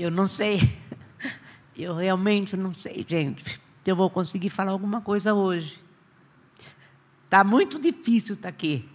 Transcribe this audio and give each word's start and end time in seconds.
Eu 0.00 0.10
não 0.10 0.26
sei. 0.26 0.60
Eu 1.76 1.94
realmente 1.94 2.56
não 2.56 2.72
sei, 2.72 3.04
gente. 3.06 3.60
Se 3.84 3.90
eu 3.90 3.96
vou 3.96 4.08
conseguir 4.10 4.50
falar 4.50 4.72
alguma 4.72 5.00
coisa 5.00 5.34
hoje. 5.34 5.78
Está 7.24 7.44
muito 7.44 7.78
difícil 7.78 8.34
estar 8.34 8.44
tá 8.44 8.48
aqui. 8.48 8.88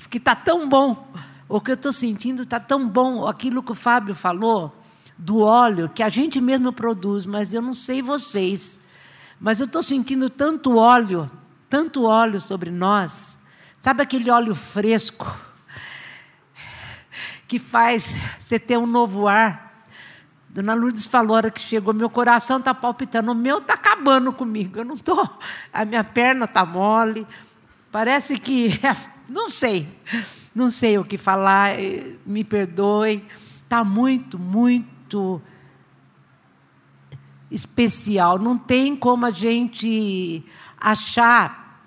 Porque 0.00 0.18
está 0.18 0.34
tão 0.36 0.68
bom. 0.68 1.12
O 1.48 1.60
que 1.60 1.70
eu 1.70 1.74
estou 1.74 1.92
sentindo 1.92 2.42
está 2.42 2.58
tão 2.58 2.88
bom. 2.88 3.26
Aquilo 3.26 3.62
que 3.62 3.72
o 3.72 3.74
Fábio 3.76 4.14
falou 4.14 4.74
do 5.18 5.38
óleo 5.40 5.88
que 5.88 6.02
a 6.02 6.08
gente 6.08 6.40
mesmo 6.40 6.72
produz, 6.72 7.26
mas 7.26 7.52
eu 7.52 7.62
não 7.62 7.74
sei 7.74 8.02
vocês. 8.02 8.80
Mas 9.38 9.60
eu 9.60 9.66
estou 9.66 9.82
sentindo 9.82 10.30
tanto 10.30 10.76
óleo, 10.76 11.30
tanto 11.68 12.04
óleo 12.04 12.40
sobre 12.40 12.70
nós. 12.70 13.38
Sabe 13.78 14.02
aquele 14.02 14.30
óleo 14.30 14.54
fresco 14.54 15.45
que 17.46 17.58
faz 17.58 18.16
você 18.38 18.58
ter 18.58 18.76
um 18.76 18.86
novo 18.86 19.28
ar? 19.28 19.66
Dona 20.48 20.72
Lourdes 20.72 21.04
falou, 21.04 21.34
a 21.34 21.36
hora 21.36 21.50
que 21.50 21.60
chegou, 21.60 21.92
meu 21.92 22.08
coração 22.08 22.58
está 22.58 22.72
palpitando, 22.72 23.30
o 23.30 23.34
meu 23.34 23.58
está 23.58 23.74
acabando 23.74 24.32
comigo. 24.32 24.78
Eu 24.78 24.84
não 24.86 24.94
estou, 24.94 25.28
a 25.70 25.84
minha 25.84 26.02
perna 26.02 26.46
está 26.46 26.64
mole. 26.64 27.26
Parece 27.92 28.38
que, 28.38 28.70
não 29.28 29.50
sei, 29.50 29.86
não 30.54 30.70
sei 30.70 30.96
o 30.96 31.04
que 31.04 31.18
falar, 31.18 31.72
me 32.24 32.42
perdoe. 32.42 33.22
Está 33.62 33.84
muito, 33.84 34.38
muito 34.38 35.42
especial. 37.50 38.38
Não 38.38 38.56
tem 38.56 38.96
como 38.96 39.26
a 39.26 39.30
gente 39.30 40.42
achar, 40.80 41.82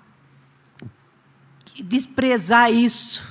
desprezar 1.82 2.70
isso. 2.70 3.29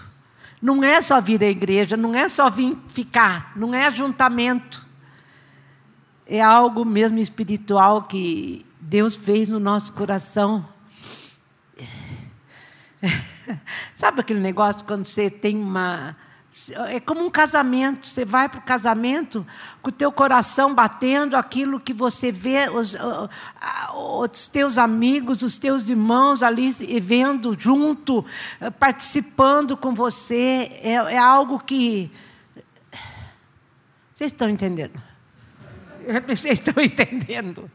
Não 0.62 0.84
é 0.84 1.02
só 1.02 1.22
vir 1.22 1.42
à 1.44 1.48
igreja, 1.48 1.96
não 1.96 2.14
é 2.14 2.28
só 2.28 2.50
vir 2.50 2.78
ficar, 2.90 3.54
não 3.56 3.74
é 3.74 3.88
ajuntamento 3.88 4.90
é 6.30 6.40
algo 6.40 6.86
mesmo 6.86 7.18
espiritual 7.18 8.04
que 8.04 8.64
Deus 8.80 9.16
fez 9.16 9.50
no 9.50 9.60
nosso 9.60 9.92
coração. 9.94 10.64
Sabe 13.96 14.22
aquele 14.22 14.40
negócio 14.40 14.84
quando 14.86 15.04
você 15.04 15.30
tem 15.30 15.58
uma. 15.58 16.16
É 16.90 17.00
como 17.00 17.24
um 17.24 17.30
casamento, 17.30 18.08
você 18.08 18.26
vai 18.26 18.50
para 18.50 18.60
o 18.60 18.64
casamento 18.64 19.46
com 19.84 19.90
o 19.90 19.92
teu 19.92 20.12
coração 20.12 20.74
batendo 20.74 21.38
aquilo 21.38 21.80
que 21.80 21.94
você 21.94 22.32
vê, 22.32 22.68
os, 22.70 22.98
os 23.94 24.48
teus 24.48 24.80
amigos, 24.80 25.44
os 25.44 25.58
teus 25.58 25.90
irmãos 25.90 26.42
ali 26.42 26.72
vendo 27.00 27.56
junto, 27.58 28.26
participando 28.80 29.78
com 29.78 29.94
você, 29.94 30.70
é, 30.82 30.94
é 30.94 31.18
algo 31.20 31.60
que. 31.60 32.12
Vocês 34.12 34.32
estão 34.32 34.50
entendendo? 34.50 35.00
Vocês 36.28 36.60
estão 36.60 36.84
entendendo? 36.84 37.70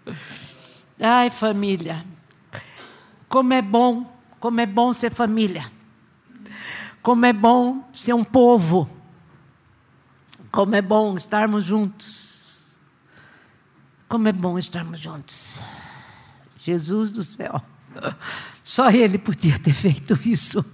Ai, 1.00 1.30
família. 1.30 2.04
Como 3.28 3.52
é 3.52 3.62
bom, 3.62 4.12
como 4.40 4.60
é 4.60 4.66
bom 4.66 4.92
ser 4.92 5.12
família. 5.12 5.70
Como 7.04 7.24
é 7.24 7.32
bom 7.32 7.88
ser 7.92 8.14
um 8.14 8.24
povo. 8.24 8.90
Como 10.50 10.74
é 10.74 10.82
bom 10.82 11.16
estarmos 11.16 11.64
juntos. 11.64 12.80
Como 14.08 14.26
é 14.26 14.32
bom 14.32 14.58
estarmos 14.58 14.98
juntos. 14.98 15.62
Jesus 16.58 17.12
do 17.12 17.22
céu. 17.22 17.62
Só 18.64 18.90
Ele 18.90 19.18
podia 19.18 19.56
ter 19.56 19.72
feito 19.72 20.18
isso. 20.28 20.64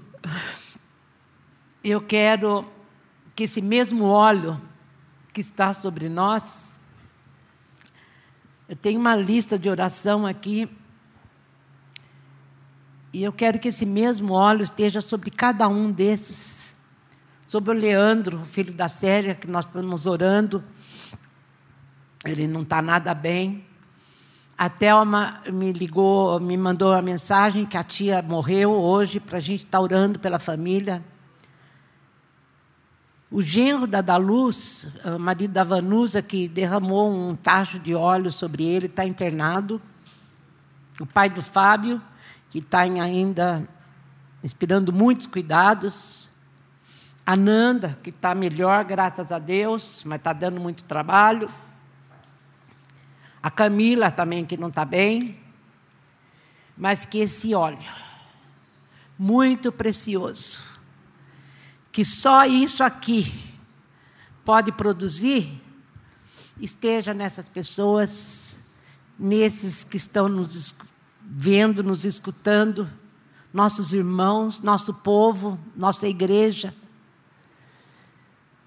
Eu 1.84 2.00
quero 2.00 2.64
que 3.36 3.42
esse 3.42 3.60
mesmo 3.60 4.04
óleo 4.04 4.58
que 5.34 5.42
está 5.42 5.74
sobre 5.74 6.08
nós 6.08 6.70
eu 8.70 8.76
tenho 8.76 9.00
uma 9.00 9.16
lista 9.16 9.58
de 9.58 9.68
oração 9.68 10.24
aqui. 10.24 10.70
E 13.12 13.24
eu 13.24 13.32
quero 13.32 13.58
que 13.58 13.68
esse 13.68 13.84
mesmo 13.84 14.34
óleo 14.34 14.62
esteja 14.62 15.00
sobre 15.00 15.30
cada 15.30 15.66
um 15.66 15.90
desses. 15.90 16.76
Sobre 17.44 17.72
o 17.72 17.74
Leandro, 17.74 18.44
filho 18.44 18.72
da 18.72 18.88
Séria, 18.88 19.34
que 19.34 19.48
nós 19.48 19.64
estamos 19.64 20.06
orando. 20.06 20.62
Ele 22.24 22.46
não 22.46 22.62
está 22.62 22.80
nada 22.80 23.12
bem. 23.12 23.66
A 24.56 24.68
Thelma 24.68 25.42
me 25.50 25.72
ligou, 25.72 26.38
me 26.38 26.56
mandou 26.56 26.92
a 26.92 27.02
mensagem 27.02 27.66
que 27.66 27.76
a 27.76 27.82
tia 27.82 28.22
morreu 28.22 28.70
hoje, 28.70 29.18
para 29.18 29.38
a 29.38 29.40
gente 29.40 29.64
estar 29.64 29.78
tá 29.78 29.80
orando 29.80 30.20
pela 30.20 30.38
família. 30.38 31.02
O 33.28 33.42
genro 33.42 33.88
da 33.88 34.00
Daluz, 34.00 34.88
marido 35.18 35.52
da 35.52 35.64
Vanusa, 35.64 36.22
que 36.22 36.46
derramou 36.46 37.10
um 37.10 37.34
tacho 37.34 37.80
de 37.80 37.92
óleo 37.92 38.30
sobre 38.30 38.64
ele, 38.64 38.86
está 38.86 39.04
internado. 39.04 39.82
O 41.00 41.06
pai 41.06 41.30
do 41.30 41.42
Fábio, 41.42 42.00
que 42.50 42.58
está 42.58 42.80
ainda 42.80 43.66
inspirando 44.42 44.92
muitos 44.92 45.26
cuidados. 45.26 46.28
A 47.24 47.36
Nanda, 47.36 47.96
que 48.02 48.10
está 48.10 48.34
melhor, 48.34 48.84
graças 48.84 49.30
a 49.30 49.38
Deus, 49.38 50.02
mas 50.04 50.18
está 50.18 50.32
dando 50.32 50.60
muito 50.60 50.82
trabalho. 50.84 51.48
A 53.40 53.50
Camila 53.50 54.10
também, 54.10 54.44
que 54.44 54.56
não 54.56 54.68
está 54.68 54.84
bem. 54.84 55.38
Mas 56.76 57.04
que 57.04 57.18
esse 57.18 57.54
óleo, 57.54 57.78
muito 59.18 59.70
precioso, 59.70 60.60
que 61.92 62.04
só 62.04 62.46
isso 62.46 62.82
aqui 62.82 63.54
pode 64.44 64.72
produzir, 64.72 65.62
esteja 66.58 67.12
nessas 67.12 67.46
pessoas, 67.46 68.56
nesses 69.18 69.84
que 69.84 69.98
estão 69.98 70.26
nos 70.26 70.74
vendo, 71.32 71.84
nos 71.84 72.04
escutando, 72.04 72.90
nossos 73.52 73.92
irmãos, 73.92 74.60
nosso 74.60 74.92
povo, 74.92 75.58
nossa 75.76 76.08
igreja, 76.08 76.74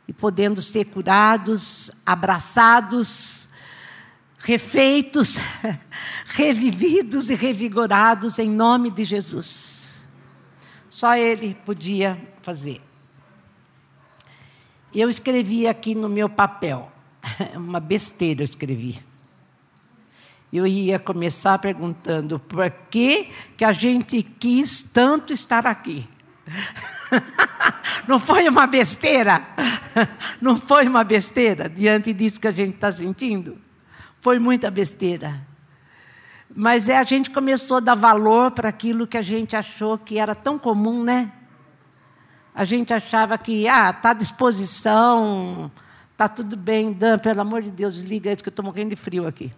e 0.08 0.14
podendo 0.14 0.62
ser 0.62 0.86
curados, 0.86 1.92
abraçados, 2.06 3.50
refeitos, 4.38 5.38
revividos 6.26 7.30
e 7.30 7.36
revigorados 7.36 8.40
em 8.40 8.50
nome 8.50 8.90
de 8.90 9.04
Jesus. 9.04 10.06
Só 10.90 11.16
Ele 11.16 11.56
podia 11.66 12.18
fazer. 12.42 12.82
Eu 14.94 15.10
escrevi 15.10 15.68
aqui 15.68 15.96
no 15.96 16.08
meu 16.08 16.30
papel, 16.30 16.92
uma 17.56 17.80
besteira 17.80 18.42
eu 18.42 18.46
escrevi. 18.46 19.04
Eu 20.54 20.68
ia 20.68 21.00
começar 21.00 21.58
perguntando 21.58 22.38
por 22.38 22.70
que, 22.70 23.32
que 23.58 23.66
a 23.66 23.72
gente 23.72 24.22
quis 24.22 24.84
tanto 24.84 25.34
estar 25.34 25.66
aqui. 25.66 26.08
Não 28.08 28.20
foi 28.20 28.48
uma 28.48 28.68
besteira? 28.68 29.44
Não 30.40 30.56
foi 30.56 30.88
uma 30.88 31.04
besteira 31.04 31.68
diante 31.68 32.14
disso 32.14 32.40
que 32.40 32.48
a 32.48 32.52
gente 32.52 32.76
está 32.76 32.92
sentindo? 32.92 33.58
Foi 34.22 34.38
muita 34.38 34.70
besteira. 34.70 35.42
Mas 36.56 36.88
é, 36.88 37.00
a 37.00 37.04
gente 37.04 37.32
começou 37.32 37.78
a 37.78 37.80
dar 37.80 37.96
valor 37.96 38.52
para 38.52 38.70
aquilo 38.70 39.08
que 39.08 39.18
a 39.18 39.24
gente 39.24 39.56
achou 39.56 39.98
que 39.98 40.20
era 40.20 40.36
tão 40.36 40.60
comum, 40.60 41.04
né? 41.04 41.32
A 42.54 42.64
gente 42.64 42.94
achava 42.94 43.40
que, 43.40 43.68
ah, 43.68 43.90
está 43.90 44.12
à 44.12 44.14
disposição, 44.14 45.72
está 46.12 46.30
tudo 46.30 46.56
bem, 46.56 46.94
Dan, 46.94 47.18
pelo 47.18 47.42
amor 47.42 47.64
de 47.64 47.72
Deus, 47.72 47.96
liga 47.96 48.32
isso 48.32 48.44
que 48.44 48.50
eu 48.50 48.52
estou 48.52 48.64
morrendo 48.64 48.92
de 48.92 48.96
frio 48.96 49.26
aqui. 49.26 49.52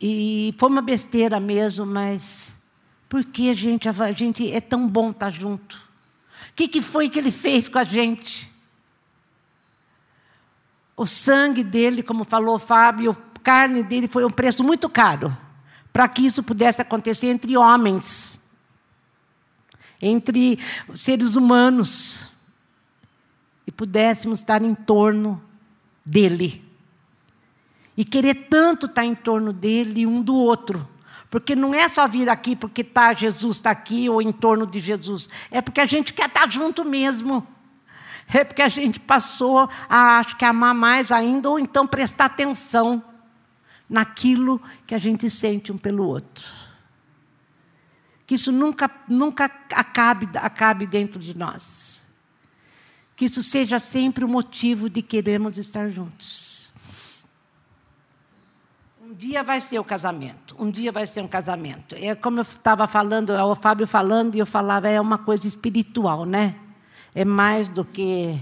E 0.00 0.54
foi 0.58 0.68
uma 0.68 0.80
besteira 0.80 1.38
mesmo, 1.38 1.84
mas 1.84 2.54
por 3.08 3.24
que 3.24 3.50
a 3.50 3.54
gente, 3.54 3.88
a 3.88 4.12
gente 4.12 4.50
é 4.50 4.60
tão 4.60 4.88
bom 4.88 5.10
estar 5.10 5.26
tá 5.26 5.30
junto? 5.30 5.76
O 6.50 6.54
que, 6.54 6.68
que 6.68 6.80
foi 6.80 7.08
que 7.08 7.18
ele 7.18 7.30
fez 7.30 7.68
com 7.68 7.78
a 7.78 7.84
gente? 7.84 8.50
O 10.96 11.06
sangue 11.06 11.62
dele, 11.62 12.02
como 12.02 12.24
falou 12.24 12.58
Fábio, 12.58 13.16
a 13.34 13.38
carne 13.40 13.82
dele 13.82 14.08
foi 14.08 14.24
um 14.24 14.30
preço 14.30 14.62
muito 14.62 14.88
caro 14.88 15.36
para 15.92 16.08
que 16.08 16.24
isso 16.24 16.42
pudesse 16.42 16.80
acontecer 16.80 17.28
entre 17.28 17.56
homens 17.56 18.40
entre 20.00 20.58
seres 20.94 21.34
humanos 21.34 22.30
e 23.66 23.70
pudéssemos 23.72 24.40
estar 24.40 24.62
em 24.62 24.74
torno 24.74 25.42
dele. 26.04 26.64
E 28.00 28.04
querer 28.04 28.46
tanto 28.48 28.86
estar 28.86 29.04
em 29.04 29.14
torno 29.14 29.52
dele 29.52 30.06
um 30.06 30.22
do 30.22 30.34
outro. 30.34 30.88
Porque 31.30 31.54
não 31.54 31.74
é 31.74 31.86
só 31.88 32.08
vir 32.08 32.28
aqui 32.28 32.56
porque 32.56 32.82
tá, 32.82 33.12
Jesus 33.12 33.56
está 33.56 33.70
aqui 33.70 34.08
ou 34.08 34.22
em 34.22 34.32
torno 34.32 34.66
de 34.66 34.80
Jesus. 34.80 35.28
É 35.50 35.60
porque 35.60 35.80
a 35.80 35.86
gente 35.86 36.12
quer 36.12 36.26
estar 36.26 36.50
junto 36.50 36.84
mesmo. 36.84 37.46
É 38.32 38.42
porque 38.42 38.62
a 38.62 38.68
gente 38.68 38.98
passou 38.98 39.68
a, 39.88 40.18
acho 40.18 40.36
que, 40.36 40.44
amar 40.44 40.74
mais 40.74 41.12
ainda, 41.12 41.50
ou 41.50 41.58
então 41.58 41.86
prestar 41.86 42.26
atenção 42.26 43.02
naquilo 43.88 44.62
que 44.86 44.94
a 44.94 44.98
gente 44.98 45.28
sente 45.28 45.72
um 45.72 45.76
pelo 45.76 46.06
outro 46.06 46.60
que 48.30 48.36
isso 48.36 48.52
nunca, 48.52 48.88
nunca 49.08 49.46
acabe, 49.72 50.28
acabe 50.38 50.86
dentro 50.86 51.18
de 51.18 51.36
nós. 51.36 52.00
que 53.16 53.24
isso 53.24 53.42
seja 53.42 53.80
sempre 53.80 54.24
o 54.24 54.28
motivo 54.28 54.88
de 54.88 55.02
queremos 55.02 55.58
estar 55.58 55.90
juntos. 55.90 56.59
Um 59.10 59.14
dia 59.14 59.42
vai 59.42 59.60
ser 59.60 59.76
o 59.80 59.82
casamento, 59.82 60.54
um 60.56 60.70
dia 60.70 60.92
vai 60.92 61.04
ser 61.04 61.20
um 61.20 61.26
casamento. 61.26 61.96
É 61.98 62.14
como 62.14 62.38
eu 62.38 62.42
estava 62.42 62.86
falando, 62.86 63.30
o 63.30 63.56
Fábio 63.56 63.84
falando, 63.84 64.36
e 64.36 64.38
eu 64.38 64.46
falava, 64.46 64.88
é 64.88 65.00
uma 65.00 65.18
coisa 65.18 65.48
espiritual, 65.48 66.24
né? 66.24 66.54
É 67.12 67.24
mais 67.24 67.68
do 67.68 67.84
que 67.84 68.38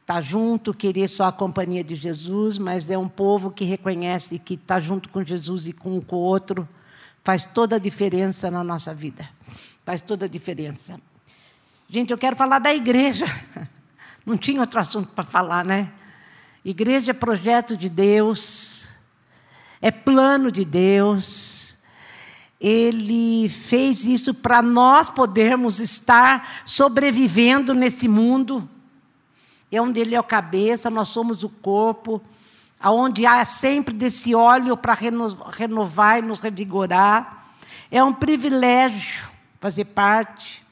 estar 0.00 0.14
tá 0.14 0.20
junto, 0.22 0.72
querer 0.72 1.08
só 1.08 1.26
a 1.26 1.32
companhia 1.32 1.84
de 1.84 1.94
Jesus, 1.94 2.56
mas 2.56 2.88
é 2.88 2.96
um 2.96 3.06
povo 3.06 3.50
que 3.50 3.66
reconhece 3.66 4.38
que 4.38 4.54
estar 4.54 4.76
tá 4.76 4.80
junto 4.80 5.10
com 5.10 5.22
Jesus 5.22 5.68
e 5.68 5.74
com 5.74 5.90
o 5.90 6.16
outro 6.16 6.66
faz 7.22 7.44
toda 7.44 7.76
a 7.76 7.78
diferença 7.78 8.50
na 8.50 8.64
nossa 8.64 8.94
vida. 8.94 9.28
Faz 9.84 10.00
toda 10.00 10.24
a 10.24 10.28
diferença. 10.28 10.98
Gente, 11.86 12.12
eu 12.12 12.16
quero 12.16 12.34
falar 12.34 12.60
da 12.60 12.72
igreja. 12.72 13.26
Não 14.24 14.38
tinha 14.38 14.62
outro 14.62 14.80
assunto 14.80 15.08
para 15.08 15.22
falar, 15.22 15.66
né? 15.66 15.92
Igreja 16.64 17.10
é 17.10 17.14
projeto 17.14 17.76
de 17.76 17.90
Deus, 17.90 18.83
é 19.84 19.90
plano 19.90 20.50
de 20.50 20.64
Deus. 20.64 21.76
Ele 22.58 23.50
fez 23.50 24.06
isso 24.06 24.32
para 24.32 24.62
nós 24.62 25.10
podermos 25.10 25.78
estar 25.78 26.62
sobrevivendo 26.64 27.74
nesse 27.74 28.08
mundo. 28.08 28.66
É 29.70 29.78
onde 29.82 30.00
ele 30.00 30.14
é 30.14 30.20
o 30.20 30.24
cabeça, 30.24 30.88
nós 30.88 31.08
somos 31.08 31.44
o 31.44 31.50
corpo, 31.50 32.22
aonde 32.80 33.26
há 33.26 33.44
sempre 33.44 33.92
desse 33.92 34.34
óleo 34.34 34.74
para 34.74 34.94
renovar 34.94 36.18
e 36.18 36.22
nos 36.22 36.40
revigorar. 36.40 37.44
É 37.90 38.02
um 38.02 38.14
privilégio 38.14 39.28
fazer 39.60 39.84
parte. 39.84 40.64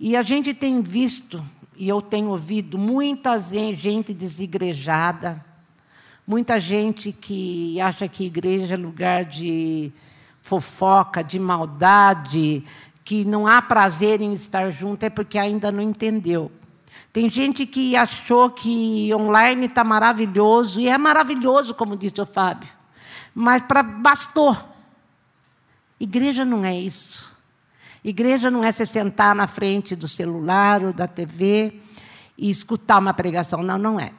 E 0.00 0.16
a 0.16 0.22
gente 0.22 0.54
tem 0.54 0.80
visto, 0.80 1.44
e 1.76 1.90
eu 1.90 2.00
tenho 2.00 2.30
ouvido, 2.30 2.78
muita 2.78 3.38
gente 3.38 4.14
desigrejada, 4.14 5.44
muita 6.26 6.60
gente 6.60 7.12
que 7.12 7.80
acha 7.80 8.08
que 8.08 8.24
igreja 8.24 8.74
é 8.74 8.76
lugar 8.76 9.24
de 9.24 9.92
fofoca, 10.40 11.22
de 11.22 11.38
maldade, 11.38 12.64
que 13.04 13.24
não 13.24 13.46
há 13.46 13.60
prazer 13.60 14.20
em 14.20 14.32
estar 14.32 14.70
junto, 14.70 15.04
é 15.04 15.10
porque 15.10 15.38
ainda 15.38 15.70
não 15.70 15.82
entendeu. 15.82 16.50
Tem 17.12 17.30
gente 17.30 17.64
que 17.66 17.94
achou 17.94 18.50
que 18.50 19.14
online 19.14 19.66
está 19.66 19.84
maravilhoso, 19.84 20.80
e 20.80 20.88
é 20.88 20.98
maravilhoso, 20.98 21.74
como 21.74 21.96
disse 21.96 22.20
o 22.20 22.26
Fábio, 22.26 22.68
mas 23.34 23.62
para 23.62 23.82
bastou. 23.82 24.56
Igreja 26.00 26.44
não 26.44 26.64
é 26.64 26.78
isso. 26.78 27.32
Igreja 28.02 28.50
não 28.50 28.62
é 28.64 28.70
se 28.72 28.84
sentar 28.84 29.34
na 29.34 29.46
frente 29.46 29.96
do 29.96 30.06
celular 30.06 30.82
ou 30.82 30.92
da 30.92 31.06
TV 31.06 31.80
e 32.36 32.50
escutar 32.50 32.98
uma 32.98 33.14
pregação. 33.14 33.62
Não, 33.62 33.78
não 33.78 33.98
é. 33.98 34.12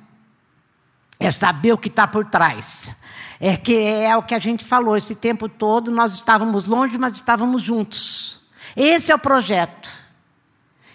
É 1.19 1.31
saber 1.31 1.73
o 1.73 1.77
que 1.77 1.87
está 1.87 2.07
por 2.07 2.25
trás. 2.25 2.95
É 3.39 3.57
que 3.57 3.75
é 3.75 4.15
o 4.15 4.23
que 4.23 4.33
a 4.33 4.39
gente 4.39 4.63
falou 4.63 4.95
esse 4.95 5.15
tempo 5.15 5.49
todo, 5.49 5.91
nós 5.91 6.13
estávamos 6.13 6.65
longe, 6.65 6.97
mas 6.97 7.13
estávamos 7.13 7.61
juntos. 7.61 8.39
Esse 8.75 9.11
é 9.11 9.15
o 9.15 9.19
projeto. 9.19 9.89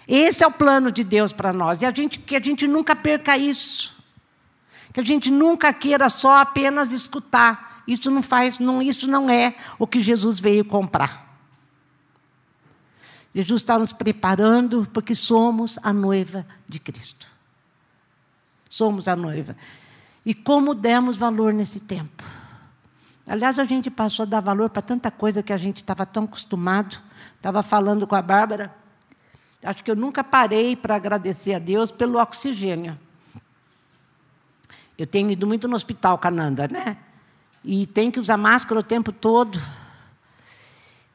Esse 0.07 0.43
é 0.43 0.47
o 0.47 0.51
plano 0.51 0.91
de 0.91 1.03
Deus 1.03 1.31
para 1.31 1.53
nós. 1.53 1.81
E 1.81 1.85
a 1.85 1.91
gente, 1.91 2.19
que 2.19 2.35
a 2.35 2.41
gente 2.41 2.67
nunca 2.67 2.95
perca 2.95 3.37
isso. 3.37 3.95
Que 4.91 4.99
a 4.99 5.03
gente 5.03 5.31
nunca 5.31 5.71
queira 5.71 6.09
só 6.09 6.37
apenas 6.37 6.91
escutar. 6.91 7.83
Isso 7.87 8.11
não 8.11 8.21
faz, 8.21 8.59
não, 8.59 8.81
isso 8.81 9.07
não 9.07 9.29
é 9.29 9.55
o 9.79 9.87
que 9.87 10.01
Jesus 10.01 10.39
veio 10.39 10.65
comprar. 10.65 11.29
Jesus 13.33 13.61
está 13.61 13.79
nos 13.79 13.93
preparando 13.93 14.87
porque 14.91 15.15
somos 15.15 15.79
a 15.81 15.93
noiva 15.93 16.45
de 16.67 16.79
Cristo. 16.79 17.27
Somos 18.69 19.07
a 19.07 19.15
noiva. 19.15 19.55
E 20.25 20.33
como 20.33 20.75
demos 20.75 21.17
valor 21.17 21.53
nesse 21.53 21.79
tempo? 21.79 22.23
Aliás, 23.27 23.57
a 23.57 23.63
gente 23.63 23.89
passou 23.89 24.23
a 24.23 24.25
dar 24.25 24.41
valor 24.41 24.69
para 24.69 24.81
tanta 24.81 25.09
coisa 25.09 25.41
que 25.41 25.53
a 25.53 25.57
gente 25.57 25.77
estava 25.77 26.05
tão 26.05 26.23
acostumado. 26.23 26.99
Estava 27.35 27.63
falando 27.63 28.05
com 28.05 28.15
a 28.15 28.21
Bárbara. 28.21 28.73
Acho 29.63 29.83
que 29.83 29.91
eu 29.91 29.95
nunca 29.95 30.23
parei 30.23 30.75
para 30.75 30.95
agradecer 30.95 31.53
a 31.53 31.59
Deus 31.59 31.91
pelo 31.91 32.19
oxigênio. 32.19 32.97
Eu 34.97 35.07
tenho 35.07 35.31
ido 35.31 35.47
muito 35.47 35.67
no 35.67 35.75
hospital, 35.75 36.17
Cananda, 36.17 36.67
né? 36.67 36.97
E 37.63 37.85
tem 37.85 38.11
que 38.11 38.19
usar 38.19 38.37
máscara 38.37 38.79
o 38.79 38.83
tempo 38.83 39.11
todo. 39.11 39.59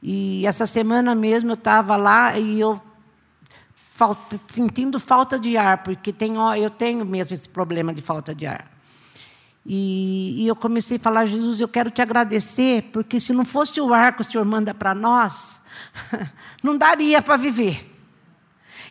E 0.03 0.47
essa 0.47 0.67
semana 0.67 1.15
mesmo 1.15 1.51
eu 1.51 1.55
estava 1.55 1.97
lá 1.97 2.39
e 2.39 2.61
eu 2.61 2.81
falta, 3.95 4.41
sentindo 4.49 5.01
falta 5.01 5.39
de 5.39 5.57
ar, 5.57 5.83
porque 5.83 6.13
tenho, 6.13 6.55
eu 6.55 6.71
tenho 6.71 7.05
mesmo 7.05 7.35
esse 7.35 7.49
problema 7.49 7.93
de 7.93 8.03
falta 8.03 8.35
de 8.35 8.47
ar. 8.47 8.76
E, 9.69 10.45
e 10.45 10.47
eu 10.47 10.55
comecei 10.55 10.97
a 10.97 11.01
falar, 11.01 11.27
Jesus, 11.27 11.61
eu 11.61 11.67
quero 11.67 11.91
te 11.91 12.01
agradecer, 12.01 12.83
porque 12.93 13.19
se 13.19 13.33
não 13.33 13.45
fosse 13.45 13.81
o 13.81 13.93
ar 13.93 14.15
que 14.15 14.23
o 14.23 14.25
Senhor 14.25 14.45
manda 14.45 14.73
para 14.73 14.95
nós, 14.95 15.61
não 16.63 16.79
daria 16.79 17.21
para 17.21 17.37
viver. 17.37 17.93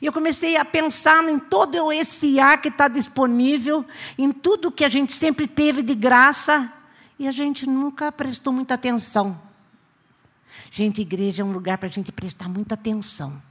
E 0.02 0.06
eu 0.06 0.12
comecei 0.12 0.58
a 0.58 0.66
pensar 0.66 1.24
em 1.30 1.40
todo 1.40 1.94
esse 1.94 2.42
ar 2.42 2.62
que 2.62 2.68
está 2.68 2.90
disponível, 2.90 3.86
em 4.18 4.34
tudo 4.34 4.70
que 4.70 4.84
a 4.84 4.90
gente 4.90 5.14
sempre 5.14 5.48
teve 5.48 5.82
de 5.82 5.96
graça, 5.96 6.70
e 7.18 7.26
a 7.26 7.32
gente 7.32 7.66
nunca 7.66 8.12
prestou 8.12 8.52
muita 8.52 8.74
atenção. 8.74 9.40
Gente, 10.70 11.00
igreja 11.00 11.42
é 11.42 11.46
um 11.46 11.54
lugar 11.54 11.78
para 11.78 11.88
a 11.88 11.92
gente 11.92 12.12
prestar 12.12 12.50
muita 12.50 12.76
atenção. 12.76 13.42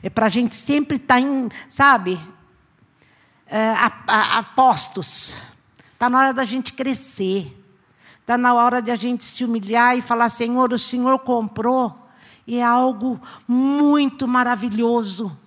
É 0.00 0.08
para 0.08 0.26
a 0.26 0.28
gente 0.28 0.54
sempre 0.54 0.96
estar 0.96 1.16
tá 1.16 1.20
em, 1.20 1.48
sabe, 1.68 2.20
é, 3.46 3.70
a, 3.70 4.38
a. 4.38 4.44
Está 6.02 6.10
na 6.10 6.18
hora 6.18 6.34
da 6.34 6.44
gente 6.44 6.72
crescer. 6.72 7.56
Está 8.20 8.36
na 8.36 8.52
hora 8.52 8.82
de 8.82 8.90
a 8.90 8.96
gente 8.96 9.24
se 9.24 9.44
humilhar 9.44 9.96
e 9.96 10.02
falar: 10.02 10.30
Senhor, 10.30 10.72
o 10.72 10.76
Senhor 10.76 11.16
comprou. 11.20 11.96
E 12.44 12.56
é 12.56 12.64
algo 12.64 13.20
muito 13.46 14.26
maravilhoso 14.26 15.38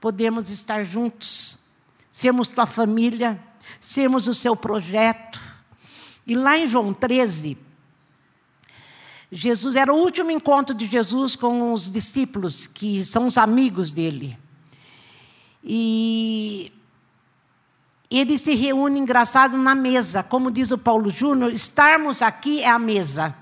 podermos 0.00 0.50
estar 0.50 0.84
juntos, 0.84 1.58
sermos 2.12 2.46
tua 2.46 2.64
família, 2.64 3.42
sermos 3.80 4.28
o 4.28 4.34
seu 4.34 4.54
projeto. 4.54 5.40
E 6.24 6.36
lá 6.36 6.56
em 6.56 6.68
João 6.68 6.94
13, 6.94 7.58
Jesus 9.32 9.74
era 9.74 9.92
o 9.92 9.96
último 9.96 10.30
encontro 10.30 10.76
de 10.76 10.86
Jesus 10.86 11.34
com 11.34 11.72
os 11.72 11.90
discípulos, 11.90 12.68
que 12.68 13.04
são 13.04 13.26
os 13.26 13.36
amigos 13.36 13.90
dele. 13.90 14.38
E 15.64 16.70
ele 18.10 18.38
se 18.38 18.54
reúne 18.54 18.98
engraçado 18.98 19.56
na 19.58 19.74
mesa, 19.74 20.22
como 20.22 20.50
diz 20.50 20.70
o 20.70 20.78
Paulo 20.78 21.10
Júnior, 21.10 21.52
estarmos 21.52 22.22
aqui 22.22 22.62
é 22.62 22.68
a 22.68 22.78
mesa. 22.78 23.34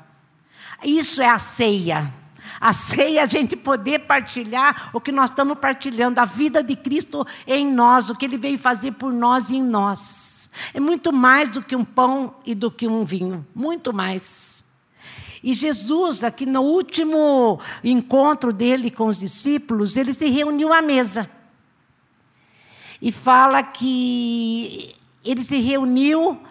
Isso 0.83 1.23
é 1.23 1.29
a 1.29 1.39
ceia. 1.39 2.13
A 2.61 2.73
ceia 2.73 3.21
é 3.21 3.23
a 3.23 3.27
gente 3.27 3.55
poder 3.55 4.01
partilhar 4.01 4.91
o 4.93 5.01
que 5.01 5.13
nós 5.13 5.31
estamos 5.31 5.59
partilhando, 5.59 6.21
a 6.21 6.25
vida 6.25 6.63
de 6.63 6.75
Cristo 6.75 7.27
em 7.47 7.71
nós, 7.71 8.11
o 8.11 8.15
que 8.15 8.25
Ele 8.25 8.39
veio 8.39 8.59
fazer 8.59 8.93
por 8.93 9.13
nós 9.13 9.51
e 9.51 9.57
em 9.57 9.63
nós. 9.63 10.51
É 10.73 10.81
muito 10.81 11.13
mais 11.13 11.51
do 11.51 11.63
que 11.63 11.77
um 11.77 11.85
pão 11.85 12.35
e 12.45 12.55
do 12.55 12.71
que 12.71 12.89
um 12.89 13.05
vinho, 13.05 13.47
muito 13.55 13.93
mais. 13.93 14.65
E 15.45 15.55
Jesus, 15.55 16.25
aqui 16.25 16.47
no 16.47 16.63
último 16.63 17.61
encontro 17.85 18.53
dele 18.53 18.91
com 18.91 19.07
os 19.07 19.19
discípulos, 19.19 19.97
ele 19.97 20.13
se 20.13 20.29
reuniu 20.29 20.73
à 20.73 20.83
mesa. 20.83 21.31
E 23.07 23.13
fala 23.13 23.63
que 23.63 24.97
ele 25.25 25.45
se 25.45 25.61
reuniu 25.61 26.43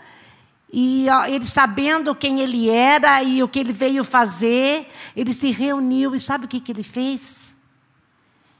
e 0.71 1.05
ele 1.27 1.45
sabendo 1.45 2.15
quem 2.15 2.39
ele 2.39 2.69
era 2.69 3.21
e 3.21 3.43
o 3.43 3.47
que 3.49 3.59
ele 3.59 3.73
veio 3.73 4.05
fazer, 4.05 4.89
ele 5.17 5.33
se 5.33 5.51
reuniu 5.51 6.15
e 6.15 6.19
sabe 6.21 6.45
o 6.45 6.47
que, 6.47 6.61
que 6.61 6.71
ele 6.71 6.81
fez? 6.81 7.53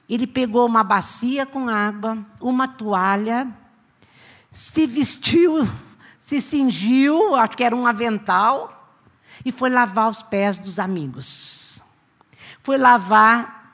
Ele 0.09 0.27
pegou 0.27 0.65
uma 0.65 0.83
bacia 0.83 1.45
com 1.45 1.69
água, 1.69 2.17
uma 2.41 2.67
toalha, 2.67 3.47
se 4.51 4.85
vestiu, 4.85 5.65
se 6.19 6.41
cingiu, 6.41 7.33
acho 7.35 7.55
que 7.55 7.63
era 7.63 7.73
um 7.73 7.87
avental, 7.87 8.93
e 9.45 9.53
foi 9.53 9.69
lavar 9.69 10.09
os 10.09 10.21
pés 10.21 10.57
dos 10.57 10.79
amigos. 10.79 11.81
Foi 12.61 12.77
lavar 12.77 13.64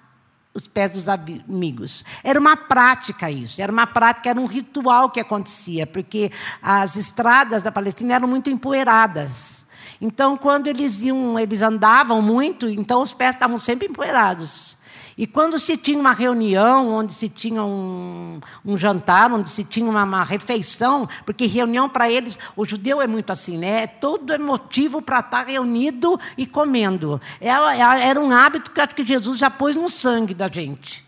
os 0.54 0.68
pés 0.68 0.94
dos 0.94 1.08
amigos. 1.08 2.04
Era 2.24 2.40
uma 2.40 2.58
prática 2.58 3.32
isso, 3.32 3.62
era 3.62 3.72
uma 3.72 3.88
prática, 3.88 4.30
era 4.30 4.40
um 4.40 4.46
ritual 4.46 5.10
que 5.10 5.20
acontecia, 5.20 5.88
porque 5.88 6.32
as 6.62 6.96
estradas 6.96 7.64
da 7.64 7.72
Palestina 7.72 8.16
eram 8.16 8.28
muito 8.28 8.50
empoeiradas. 8.50 9.66
Então, 10.00 10.36
quando 10.36 10.68
eles 10.68 11.02
iam, 11.02 11.40
eles 11.40 11.62
andavam 11.62 12.22
muito, 12.22 12.68
então 12.68 13.02
os 13.02 13.14
pés 13.14 13.36
estavam 13.36 13.58
sempre 13.58 13.88
empoeirados. 13.88 14.78
E 15.18 15.28
quando 15.28 15.60
se 15.60 15.76
tinha 15.78 16.00
uma 16.00 16.14
reunião, 16.14 16.90
onde 16.90 17.14
se 17.14 17.28
tinha 17.28 17.64
um, 17.64 18.40
um 18.66 18.78
jantar, 18.78 19.32
onde 19.32 19.50
se 19.50 19.64
tinha 19.64 19.90
uma, 19.90 20.04
uma 20.04 20.24
refeição, 20.24 21.08
porque 21.26 21.46
reunião 21.46 21.90
para 21.90 22.10
eles, 22.10 22.40
o 22.56 22.66
judeu 22.66 23.02
é 23.02 23.08
muito 23.08 23.32
assim, 23.32 23.58
né? 23.58 23.88
Todo 23.88 24.34
é 24.34 24.38
motivo 24.38 25.02
para 25.02 25.20
estar 25.20 25.46
reunido 25.46 26.20
e 26.38 26.46
comendo. 26.46 27.20
É, 27.40 27.50
é, 27.50 28.08
era 28.08 28.20
um 28.20 28.32
hábito 28.32 28.72
que 28.72 28.80
acho 28.80 28.96
que 28.96 29.06
Jesus 29.06 29.38
já 29.38 29.50
pôs 29.50 29.76
no 29.76 29.90
sangue 29.90 30.34
da 30.34 30.48
gente. 30.48 31.06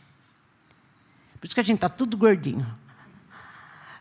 Por 1.40 1.48
isso 1.48 1.56
que 1.56 1.62
a 1.62 1.64
gente 1.66 1.78
está 1.78 1.90
tudo 1.90 2.18
gordinho. 2.18 2.66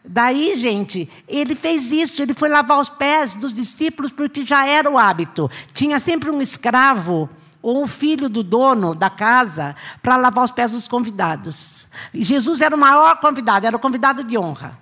Daí, 0.05 0.59
gente, 0.59 1.09
ele 1.29 1.55
fez 1.55 1.93
isso, 1.93 2.21
ele 2.21 2.35
foi 2.35 2.49
lavar 2.49 2.79
os 2.81 2.89
pés 2.89 3.37
dos 3.37 3.55
discípulos 3.55 4.11
porque 4.11 4.45
já 4.45 4.67
era 4.67 4.91
o 4.91 4.99
hábito. 4.99 5.49
Tinha 5.73 6.01
sempre 6.01 6.29
um 6.31 6.43
escravo 6.43 7.31
ou 7.63 7.83
um 7.83 7.87
filho 7.87 8.29
do 8.29 8.43
dono 8.43 8.95
da 8.95 9.09
casa 9.09 9.77
para 10.03 10.17
lavar 10.17 10.45
os 10.45 10.51
pés 10.51 10.73
dos 10.73 10.89
convidados. 10.89 11.89
Jesus 12.13 12.61
era 12.61 12.75
o 12.75 12.79
maior 12.79 13.21
convidado, 13.21 13.67
era 13.67 13.77
o 13.77 13.81
convidado 13.81 14.25
de 14.25 14.37
honra. 14.37 14.77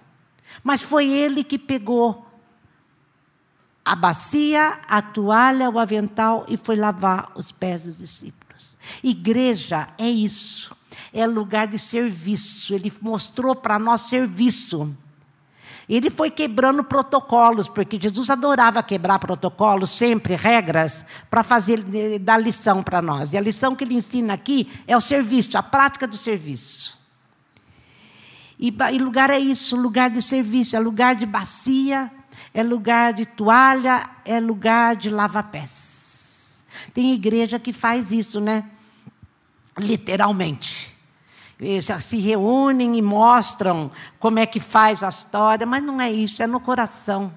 Mas 0.65 0.83
foi 0.83 1.07
ele 1.07 1.45
que 1.45 1.59
pegou 1.59 2.27
a 3.85 3.95
bacia, 3.95 4.81
a 4.89 5.03
toalha, 5.03 5.71
o 5.71 5.79
avental 5.79 6.47
e 6.49 6.57
foi 6.57 6.77
lavar 6.77 7.31
os 7.35 7.53
pés 7.53 7.85
dos 7.85 7.99
discípulos. 7.99 8.77
Igreja 9.03 9.89
é 9.99 10.09
isso, 10.09 10.75
é 11.13 11.27
lugar 11.27 11.67
de 11.67 11.79
serviço. 11.79 12.75
Ele 12.75 12.93
mostrou 13.01 13.55
para 13.55 13.79
nós 13.79 14.03
serviço. 14.03 14.97
Ele 15.91 16.09
foi 16.09 16.31
quebrando 16.31 16.85
protocolos, 16.85 17.67
porque 17.67 17.99
Jesus 18.01 18.31
adorava 18.31 18.81
quebrar 18.81 19.19
protocolos, 19.19 19.91
sempre 19.91 20.37
regras, 20.37 21.05
para 21.29 21.43
fazer 21.43 21.85
eh, 21.93 22.17
dar 22.17 22.39
lição 22.39 22.81
para 22.81 23.03
nós. 23.03 23.33
E 23.33 23.37
a 23.37 23.41
lição 23.41 23.75
que 23.75 23.83
ele 23.83 23.97
ensina 23.97 24.35
aqui 24.35 24.71
é 24.87 24.97
o 24.97 25.01
serviço, 25.01 25.59
a 25.59 25.65
prática 25.65 26.07
do 26.07 26.17
serviço. 26.17 26.97
E, 28.57 28.73
e 28.93 28.99
lugar 29.01 29.31
é 29.31 29.39
isso, 29.41 29.75
lugar 29.75 30.11
de 30.11 30.23
serviço, 30.23 30.77
é 30.77 30.79
lugar 30.79 31.17
de 31.17 31.27
bacia, 31.27 32.09
é 32.55 32.63
lugar 32.63 33.13
de 33.13 33.27
toalha, 33.27 34.09
é 34.25 34.39
lugar 34.39 34.95
de 34.95 35.11
lava-pés. 35.11 36.63
Tem 36.95 37.13
igreja 37.13 37.59
que 37.59 37.73
faz 37.73 38.13
isso, 38.13 38.41
né? 38.41 38.65
Literalmente 39.77 40.90
se 42.00 42.17
reúnem 42.19 42.97
e 42.97 43.02
mostram 43.02 43.90
como 44.19 44.38
é 44.38 44.47
que 44.47 44.61
faz 44.61 45.02
a 45.02 45.09
história, 45.09 45.67
mas 45.67 45.83
não 45.83 46.00
é 46.00 46.11
isso, 46.11 46.43
é 46.43 46.47
no 46.47 46.61
coração. 46.61 47.33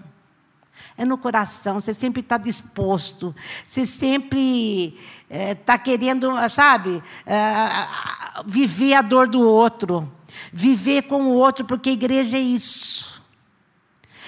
É 0.98 1.04
no 1.06 1.18
coração, 1.18 1.80
você 1.80 1.94
sempre 1.94 2.22
está 2.22 2.38
disposto, 2.38 3.36
você 3.66 3.86
sempre 3.86 4.98
está 5.30 5.74
eh, 5.74 5.76
é, 5.76 5.78
querendo, 5.80 6.32
sabe, 6.50 7.02
é, 7.26 7.42
viver 8.46 8.94
a 8.94 9.02
dor 9.02 9.28
do 9.28 9.42
outro, 9.42 10.12
viver 10.52 11.04
com 11.04 11.24
o 11.24 11.34
outro, 11.34 11.66
porque 11.66 11.90
a 11.90 11.94
igreja 11.94 12.38
é 12.38 12.42
isso 12.42 13.13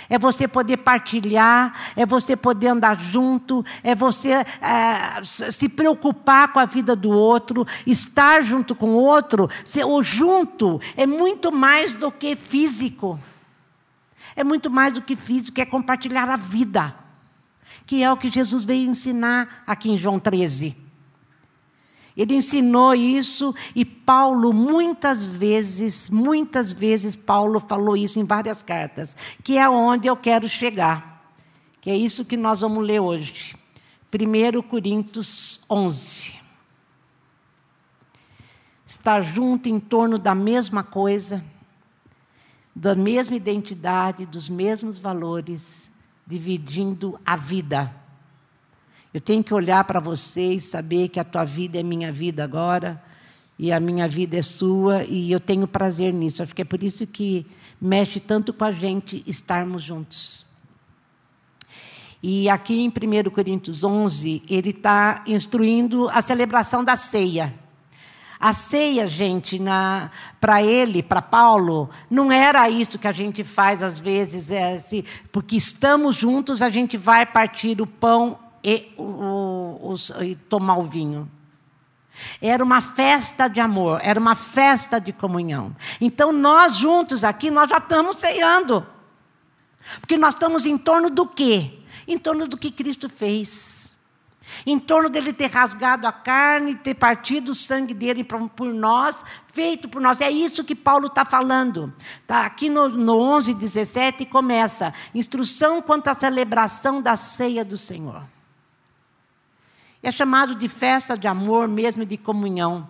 é 0.10 0.18
você 0.18 0.48
poder 0.48 0.78
partilhar, 0.78 1.94
é 1.96 2.06
você 2.06 2.36
poder 2.36 2.68
andar 2.68 3.00
junto, 3.00 3.66
é 3.84 3.96
você 3.96 4.32
é, 4.32 5.24
se 5.24 5.70
preocupar 5.70 6.52
com 6.52 6.60
a 6.60 6.66
vida 6.66 6.96
do 6.96 7.10
outro, 7.10 7.66
estar 7.86 8.44
junto 8.44 8.76
com 8.76 8.92
o 8.92 9.02
outro. 9.02 9.50
O 9.88 10.04
junto 10.04 10.80
é 10.96 11.06
muito 11.06 11.52
mais 11.52 11.96
do 11.96 12.12
que 12.12 12.36
físico. 12.36 13.20
É 14.36 14.44
muito 14.44 14.70
mais 14.70 14.94
do 14.94 15.02
que 15.02 15.16
físico, 15.16 15.62
é 15.62 15.66
compartilhar 15.66 16.30
a 16.30 16.36
vida, 16.36 16.94
que 17.86 18.04
é 18.04 18.12
o 18.12 18.18
que 18.18 18.30
Jesus 18.30 18.66
veio 18.66 18.90
ensinar 18.90 19.64
aqui 19.66 19.90
em 19.90 19.98
João 19.98 20.20
13. 20.20 20.85
Ele 22.16 22.36
ensinou 22.36 22.94
isso 22.94 23.54
e 23.76 23.84
Paulo 23.84 24.54
muitas 24.54 25.26
vezes, 25.26 26.10
muitas 26.10 26.72
vezes 26.72 27.16
Paulo 27.16 27.60
falou 27.60 27.98
isso 27.98 28.20
em 28.20 28.26
várias 28.26 28.62
cartas, 28.62 29.16
que 29.44 29.58
é 29.58 29.68
onde 29.68 30.08
eu 30.08 30.16
quero 30.16 30.48
chegar. 30.48 31.34
Que 31.82 31.90
é 31.90 31.96
isso 31.96 32.26
que 32.26 32.38
nós 32.38 32.62
vamos 32.62 32.84
ler 32.84 33.00
hoje. 33.00 33.56
1 34.12 34.62
Coríntios 34.62 35.60
11. 35.70 36.40
Estar 38.86 39.22
junto 39.22 39.68
em 39.68 39.80
torno 39.80 40.18
da 40.18 40.34
mesma 40.34 40.84
coisa, 40.84 41.44
da 42.74 42.96
mesma 42.96 43.36
identidade, 43.36 44.26
dos 44.26 44.48
mesmos 44.48 44.98
valores, 44.98 45.92
dividindo 46.26 47.20
a 47.26 47.36
vida. 47.36 47.94
Eu 49.16 49.22
tenho 49.22 49.42
que 49.42 49.54
olhar 49.54 49.82
para 49.86 50.02
você 50.02 50.56
e 50.56 50.60
saber 50.60 51.08
que 51.08 51.22
a 51.22 51.24
tua 51.24 51.46
vida 51.46 51.80
é 51.80 51.84
minha 51.84 52.12
vida 52.12 52.44
agora, 52.44 53.02
e 53.58 53.72
a 53.72 53.80
minha 53.80 54.10
vida 54.10 54.38
é 54.38 54.42
sua, 54.42 55.06
e 55.06 55.32
eu 55.32 55.40
tenho 55.40 55.66
prazer 55.66 56.14
nisso. 56.14 56.44
Acho 56.44 56.54
que 56.54 56.64
é 56.64 56.66
por 56.66 56.84
isso 56.84 57.08
que 57.08 57.48
mexe 57.80 58.20
tanto 58.20 58.54
com 58.54 58.66
a 58.66 58.74
gente 58.74 59.24
estarmos 59.26 59.84
juntos. 59.84 60.46
E 62.22 62.50
aqui 62.50 62.82
em 62.82 62.90
1 62.90 63.30
Coríntios 63.30 63.86
11, 63.86 64.44
ele 64.50 64.72
está 64.72 65.24
instruindo 65.26 66.10
a 66.10 66.22
celebração 66.22 66.84
da 66.84 66.98
ceia. 66.98 67.58
A 68.38 68.52
ceia, 68.52 69.08
gente, 69.08 69.58
para 70.42 70.62
ele, 70.62 71.02
para 71.02 71.22
Paulo, 71.22 71.90
não 72.10 72.34
era 72.34 72.70
isso 72.70 73.00
que 73.00 73.08
a 73.08 73.14
gente 73.14 73.46
faz 73.46 73.82
às 73.82 73.98
vezes, 73.98 74.52
é, 74.52 74.84
porque 75.32 75.56
estamos 75.56 76.18
juntos, 76.18 76.62
a 76.62 76.70
gente 76.70 76.98
vai 76.98 77.26
partir 77.26 77.82
o 77.82 77.88
pão 77.88 78.44
e, 78.66 78.92
o, 78.98 79.04
o, 79.04 80.24
e 80.24 80.36
tomar 80.36 80.78
o 80.78 80.84
vinho. 80.84 81.30
Era 82.42 82.64
uma 82.64 82.82
festa 82.82 83.48
de 83.48 83.60
amor, 83.60 84.00
era 84.02 84.20
uma 84.20 84.34
festa 84.34 85.00
de 85.00 85.14
comunhão. 85.14 85.76
Então 86.02 86.32
nós 86.32 86.76
juntos 86.78 87.24
aqui, 87.24 87.52
nós 87.52 87.70
já 87.70 87.78
estamos 87.78 88.16
ceando. 88.20 88.86
Porque 90.00 90.18
nós 90.18 90.34
estamos 90.34 90.66
em 90.66 90.80
torno 90.80 91.12
do 91.12 91.28
quê? 91.28 91.80
Em 92.08 92.18
torno 92.18 92.48
do 92.48 92.58
que 92.58 92.72
Cristo 92.72 93.08
fez. 93.08 93.96
Em 94.66 94.80
torno 94.80 95.10
dele 95.10 95.34
ter 95.34 95.52
rasgado 95.52 96.08
a 96.08 96.12
carne, 96.12 96.74
ter 96.74 96.96
partido 96.96 97.52
o 97.52 97.56
sangue 97.56 97.94
dele 97.94 98.24
por 98.24 98.74
nós, 98.74 99.24
feito 99.54 99.88
por 99.88 100.02
nós. 100.02 100.22
É 100.22 100.32
isso 100.32 100.64
que 100.64 100.76
Paulo 100.76 101.08
está 101.08 101.24
falando. 101.26 101.94
Tá 102.26 102.46
aqui 102.46 102.70
no, 102.70 102.88
no 102.90 103.20
11, 103.20 103.54
17 103.54 104.26
começa: 104.26 104.94
instrução 105.14 105.82
quanto 105.82 106.08
à 106.08 106.16
celebração 106.16 107.02
da 107.02 107.16
ceia 107.16 107.64
do 107.66 107.78
Senhor. 107.78 108.35
É 110.06 110.12
chamado 110.12 110.54
de 110.54 110.70
festa 110.70 111.18
de 111.18 111.26
amor, 111.26 111.68
mesmo 111.68 112.06
de 112.06 112.16
comunhão. 112.16 112.88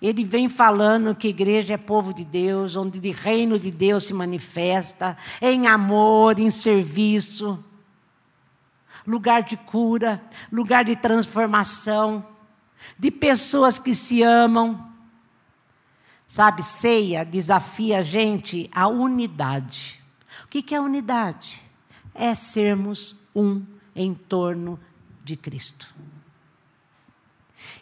Ele 0.00 0.22
vem 0.24 0.48
falando 0.48 1.12
que 1.12 1.26
igreja 1.26 1.74
é 1.74 1.76
povo 1.76 2.14
de 2.14 2.24
Deus, 2.24 2.76
onde 2.76 3.00
o 3.00 3.12
reino 3.12 3.58
de 3.58 3.72
Deus 3.72 4.04
se 4.04 4.14
manifesta 4.14 5.16
em 5.42 5.66
amor, 5.66 6.38
em 6.38 6.52
serviço, 6.52 7.58
lugar 9.04 9.42
de 9.42 9.56
cura, 9.56 10.22
lugar 10.52 10.84
de 10.84 10.94
transformação, 10.94 12.24
de 12.96 13.10
pessoas 13.10 13.80
que 13.80 13.92
se 13.92 14.22
amam. 14.22 14.92
Sabe, 16.28 16.62
ceia 16.62 17.24
desafia 17.24 17.98
a 17.98 18.02
gente 18.04 18.70
a 18.72 18.86
unidade. 18.86 20.00
O 20.44 20.46
que 20.46 20.72
é 20.72 20.80
unidade? 20.80 21.60
É 22.14 22.32
sermos 22.36 23.16
um 23.34 23.60
em 23.92 24.14
torno 24.14 24.78
de 25.24 25.36
Cristo. 25.36 25.92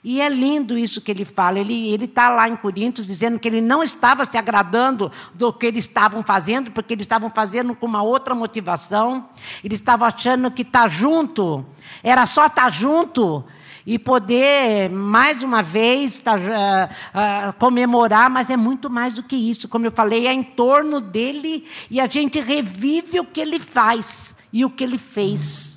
E 0.04 0.20
é 0.20 0.28
lindo 0.28 0.76
isso 0.76 1.00
que 1.00 1.12
ele 1.12 1.24
fala. 1.24 1.60
Ele 1.60 2.04
está 2.04 2.28
lá 2.28 2.48
em 2.48 2.56
Coríntios 2.56 3.06
dizendo 3.06 3.38
que 3.38 3.46
ele 3.46 3.60
não 3.60 3.82
estava 3.82 4.24
se 4.24 4.36
agradando 4.36 5.12
do 5.32 5.52
que 5.52 5.66
eles 5.66 5.86
estavam 5.86 6.22
fazendo, 6.22 6.72
porque 6.72 6.94
eles 6.94 7.04
estavam 7.04 7.30
fazendo 7.30 7.74
com 7.74 7.86
uma 7.86 8.02
outra 8.02 8.34
motivação. 8.34 9.28
Ele 9.62 9.76
estava 9.76 10.06
achando 10.06 10.50
que 10.50 10.62
estar 10.62 10.82
tá 10.82 10.88
junto 10.88 11.64
era 12.02 12.26
só 12.26 12.46
estar 12.46 12.64
tá 12.64 12.70
junto 12.70 13.44
e 13.84 13.98
poder, 13.98 14.88
mais 14.90 15.42
uma 15.42 15.60
vez, 15.60 16.18
tá, 16.18 16.36
uh, 16.36 16.38
uh, 16.38 17.52
comemorar, 17.54 18.30
mas 18.30 18.48
é 18.48 18.56
muito 18.56 18.88
mais 18.88 19.14
do 19.14 19.22
que 19.22 19.34
isso. 19.34 19.68
Como 19.68 19.84
eu 19.84 19.90
falei, 19.90 20.26
é 20.26 20.32
em 20.32 20.42
torno 20.42 21.00
dele 21.00 21.66
e 21.90 22.00
a 22.00 22.06
gente 22.06 22.40
revive 22.40 23.18
o 23.18 23.24
que 23.24 23.40
ele 23.40 23.58
faz 23.58 24.36
e 24.52 24.64
o 24.64 24.70
que 24.70 24.84
ele 24.84 24.98
fez. 24.98 25.76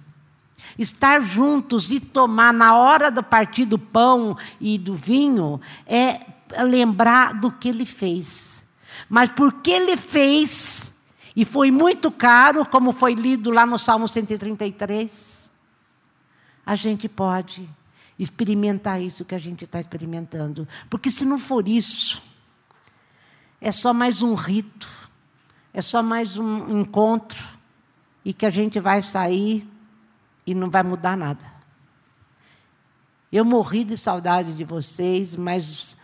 Estar 0.77 1.21
juntos 1.21 1.91
e 1.91 1.99
tomar 1.99 2.53
na 2.53 2.75
hora 2.75 3.09
do 3.09 3.23
partir 3.23 3.65
do 3.65 3.79
pão 3.79 4.37
e 4.59 4.77
do 4.77 4.93
vinho 4.93 5.61
é 5.85 6.21
lembrar 6.63 7.33
do 7.33 7.51
que 7.51 7.69
ele 7.69 7.85
fez. 7.85 8.65
Mas 9.09 9.31
porque 9.31 9.71
ele 9.71 9.95
fez, 9.97 10.91
e 11.35 11.45
foi 11.45 11.71
muito 11.71 12.11
caro, 12.11 12.65
como 12.65 12.91
foi 12.91 13.13
lido 13.13 13.51
lá 13.51 13.65
no 13.65 13.77
Salmo 13.77 14.07
133, 14.07 15.51
a 16.65 16.75
gente 16.75 17.07
pode 17.07 17.69
experimentar 18.17 19.01
isso 19.01 19.25
que 19.25 19.35
a 19.35 19.39
gente 19.39 19.65
está 19.65 19.79
experimentando. 19.79 20.67
Porque 20.89 21.11
se 21.11 21.25
não 21.25 21.37
for 21.37 21.67
isso, 21.67 22.21
é 23.61 23.71
só 23.71 23.93
mais 23.93 24.21
um 24.21 24.33
rito, 24.33 24.87
é 25.73 25.81
só 25.81 26.01
mais 26.01 26.37
um 26.37 26.79
encontro, 26.79 27.43
e 28.23 28.33
que 28.33 28.45
a 28.45 28.49
gente 28.49 28.79
vai 28.79 29.03
sair 29.03 29.67
e 30.45 30.53
não 30.53 30.69
vai 30.69 30.83
mudar 30.83 31.17
nada. 31.17 31.43
Eu 33.31 33.43
morri 33.43 33.83
de 33.83 33.97
saudade 33.97 34.53
de 34.53 34.63
vocês, 34.63 35.35
mas 35.35 35.97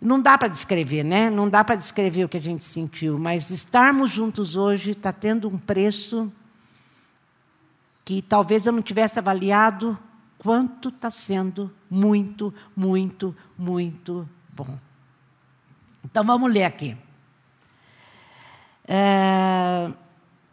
não 0.00 0.20
dá 0.20 0.38
para 0.38 0.48
descrever, 0.48 1.02
né? 1.02 1.28
Não 1.28 1.48
dá 1.48 1.64
para 1.64 1.74
descrever 1.74 2.24
o 2.24 2.28
que 2.28 2.36
a 2.36 2.42
gente 2.42 2.64
sentiu, 2.64 3.18
mas 3.18 3.50
estarmos 3.50 4.10
juntos 4.10 4.54
hoje 4.54 4.92
está 4.92 5.12
tendo 5.12 5.48
um 5.48 5.58
preço 5.58 6.32
que 8.04 8.22
talvez 8.22 8.66
eu 8.66 8.72
não 8.72 8.80
tivesse 8.80 9.18
avaliado 9.18 9.98
quanto 10.38 10.88
está 10.88 11.10
sendo 11.10 11.70
muito, 11.90 12.54
muito, 12.76 13.36
muito 13.58 14.28
bom. 14.50 14.78
Então 16.04 16.24
vamos 16.24 16.50
ler 16.52 16.64
aqui. 16.64 16.96
É, 18.86 19.92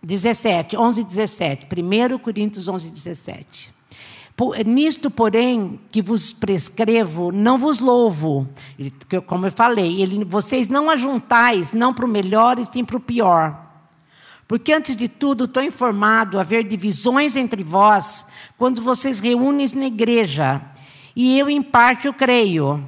17, 0.05 0.77
11 0.77 1.01
e 1.01 1.03
17. 1.03 1.67
1 1.67 2.17
Coríntios 2.19 2.67
11, 2.67 2.91
17. 2.91 3.73
Nisto, 4.65 5.09
porém, 5.09 5.79
que 5.89 6.01
vos 6.01 6.31
prescrevo, 6.33 7.31
não 7.31 7.57
vos 7.57 7.79
louvo. 7.79 8.47
Como 9.25 9.47
eu 9.47 9.51
falei, 9.51 10.01
ele, 10.01 10.25
vocês 10.25 10.67
não 10.67 10.89
ajuntais, 10.89 11.71
não 11.73 11.93
para 11.93 12.05
o 12.05 12.09
melhor 12.09 12.59
e 12.59 12.65
sim 12.65 12.83
para 12.83 12.97
o 12.97 12.99
pior. 12.99 13.65
Porque, 14.47 14.73
antes 14.73 14.95
de 14.95 15.07
tudo, 15.07 15.45
estou 15.45 15.63
informado 15.63 16.39
haver 16.39 16.65
divisões 16.65 17.35
entre 17.35 17.63
vós 17.63 18.27
quando 18.57 18.81
vocês 18.81 19.19
reúnem 19.19 19.67
na 19.73 19.85
igreja. 19.85 20.61
E 21.15 21.39
eu, 21.39 21.49
em 21.49 21.61
parte, 21.61 22.05
eu 22.05 22.13
creio. 22.13 22.83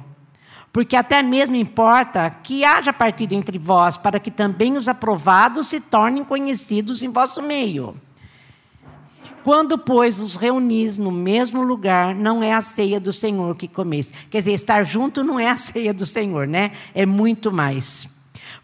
Porque 0.72 0.96
até 0.96 1.22
mesmo 1.22 1.56
importa 1.56 2.30
que 2.30 2.64
haja 2.64 2.92
partido 2.92 3.32
entre 3.32 3.58
vós, 3.58 3.96
para 3.96 4.20
que 4.20 4.30
também 4.30 4.76
os 4.76 4.88
aprovados 4.88 5.66
se 5.66 5.80
tornem 5.80 6.22
conhecidos 6.22 7.02
em 7.02 7.10
vosso 7.10 7.42
meio. 7.42 7.96
Quando, 9.42 9.78
pois, 9.78 10.14
vos 10.14 10.36
reunis 10.36 10.98
no 10.98 11.10
mesmo 11.10 11.62
lugar, 11.62 12.14
não 12.14 12.42
é 12.42 12.52
a 12.52 12.60
ceia 12.60 13.00
do 13.00 13.12
Senhor 13.12 13.56
que 13.56 13.66
comeis. 13.66 14.12
Quer 14.28 14.38
dizer, 14.38 14.52
estar 14.52 14.82
junto 14.84 15.24
não 15.24 15.40
é 15.40 15.48
a 15.48 15.56
ceia 15.56 15.94
do 15.94 16.04
Senhor, 16.04 16.46
né? 16.46 16.72
É 16.94 17.06
muito 17.06 17.50
mais. 17.50 18.08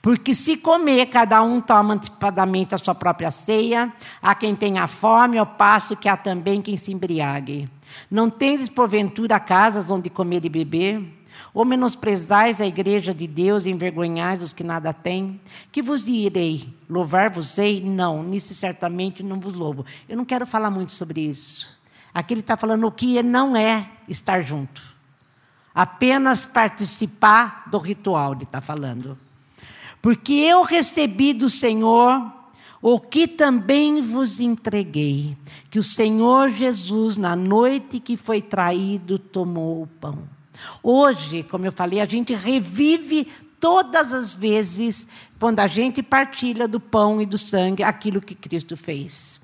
Porque 0.03 0.35
se 0.35 0.59
comer, 0.59 1.07
cada 1.07 1.43
um 1.43 1.61
toma 1.63 1.95
antecipadamente 1.95 2.75
a 2.75 2.79
sua 2.79 2.95
própria 2.95 3.31
ceia, 3.31 3.91
há 4.21 4.35
quem 4.35 4.55
tenha 4.55 4.87
fome, 4.87 5.39
ao 5.39 5.47
passo 5.47 5.97
que 5.97 6.07
há 6.07 6.17
também 6.17 6.61
quem 6.61 6.77
se 6.77 6.93
embriague. 6.93 7.67
Não 8.11 8.29
tendes, 8.29 8.69
porventura, 8.69 9.41
casas 9.41 9.91
onde 9.91 10.11
comer 10.11 10.45
e 10.45 10.51
beber? 10.51 11.03
Ou 11.55 11.65
menosprezais 11.65 12.61
a 12.61 12.67
igreja 12.67 13.15
de 13.15 13.29
Deus 13.29 13.65
e 13.65 13.71
envergonhais 13.71 14.43
os 14.43 14.53
que 14.53 14.65
nada 14.65 14.93
têm? 14.93 15.41
Que 15.71 15.81
vos 15.81 16.05
direi? 16.05 16.69
Louvar-vos-ei? 16.91 17.81
Não, 17.81 18.25
nisso 18.25 18.53
certamente 18.53 19.23
não 19.23 19.39
vos 19.39 19.55
louvo. 19.55 19.87
Eu 20.09 20.17
não 20.17 20.25
quero 20.25 20.49
falar 20.49 20.69
muito 20.69 20.93
sobre 20.93 21.21
isso. 21.21 21.79
Aqui 22.13 22.35
ele 22.35 22.41
está 22.41 22.57
falando 22.57 22.89
o 22.89 22.91
que 22.91 23.23
não 23.23 23.57
é 23.57 23.89
estar 24.09 24.43
junto. 24.43 24.83
Apenas 25.73 26.45
participar 26.45 27.65
do 27.71 27.79
ritual, 27.79 28.33
ele 28.33 28.43
está 28.43 28.61
falando. 28.61 29.17
Porque 30.03 30.33
eu 30.33 30.65
recebi 30.65 31.33
do 31.33 31.49
Senhor 31.49 32.33
o 32.83 32.99
que 32.99 33.29
também 33.29 34.01
vos 34.01 34.41
entreguei, 34.41 35.39
que 35.71 35.79
o 35.79 35.83
Senhor 35.83 36.51
Jesus, 36.51 37.17
na 37.17 37.35
noite 37.35 38.01
que 38.01 38.17
foi 38.17 38.43
traído, 38.43 39.19
tomou 39.19 39.83
o 39.83 39.87
pão. 39.87 40.34
Hoje, 40.83 41.43
como 41.43 41.67
eu 41.67 41.73
falei, 41.73 42.01
a 42.01 42.07
gente 42.07 42.35
revive 42.35 43.29
todas 43.61 44.13
as 44.13 44.35
vezes 44.35 45.09
quando 45.39 45.61
a 45.61 45.67
gente 45.67 46.03
partilha 46.03 46.69
do 46.69 46.79
pão 46.79 47.21
e 47.21 47.27
do 47.27 47.39
sangue 47.39 47.83
aquilo 47.83 48.21
que 48.21 48.35
Cristo 48.35 48.77
fez. 48.77 49.41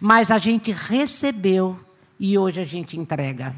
Mas 0.00 0.30
a 0.30 0.38
gente 0.38 0.72
recebeu 0.72 1.78
e 2.18 2.38
hoje 2.38 2.60
a 2.60 2.64
gente 2.64 2.98
entrega. 2.98 3.54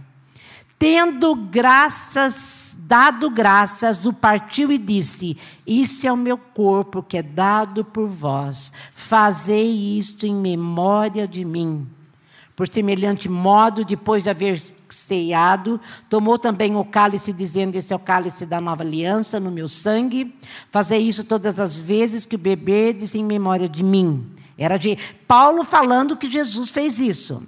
Tendo 0.79 1.35
graças, 1.35 2.77
dado 2.81 3.31
graças, 3.31 4.05
o 4.05 4.13
partiu 4.13 4.71
e 4.71 4.77
disse: 4.77 5.37
Isso 5.67 6.07
é 6.07 6.13
o 6.13 6.17
meu 6.17 6.37
corpo 6.37 7.03
que 7.03 7.17
é 7.17 7.23
dado 7.23 7.83
por 7.83 8.07
vós. 8.09 8.73
Fazei 8.95 9.99
isto 9.99 10.27
em 10.27 10.35
memória 10.35 11.27
de 11.27 11.45
mim. 11.47 11.87
Por 12.55 12.69
semelhante 12.69 13.29
modo, 13.29 13.85
depois 13.85 14.23
de 14.23 14.31
haver 14.31 14.63
ceado, 14.91 15.81
tomou 16.09 16.39
também 16.39 16.77
o 16.77 16.85
cálice, 16.85 17.33
dizendo: 17.33 17.77
Esse 17.77 17.93
é 17.93 17.97
o 17.97 18.01
cálice 18.01 18.47
da 18.47 18.61
nova 18.61 18.83
aliança 18.83 19.41
no 19.41 19.51
meu 19.51 19.69
sangue. 19.69 20.35
Fazei 20.71 21.01
isso 21.01 21.25
todas 21.25 21.59
as 21.59 21.77
vezes 21.77 22.27
que 22.27 22.37
beberdes 22.37 23.15
em 23.15 23.25
memória 23.25 23.69
de 23.69 23.83
mim. 23.83 24.27
Era 24.59 24.79
de 24.79 24.97
Paulo 25.27 25.65
falando 25.65 26.17
que 26.17 26.31
Jesus 26.31 26.71
fez 26.71 26.99
isso. 26.99 27.43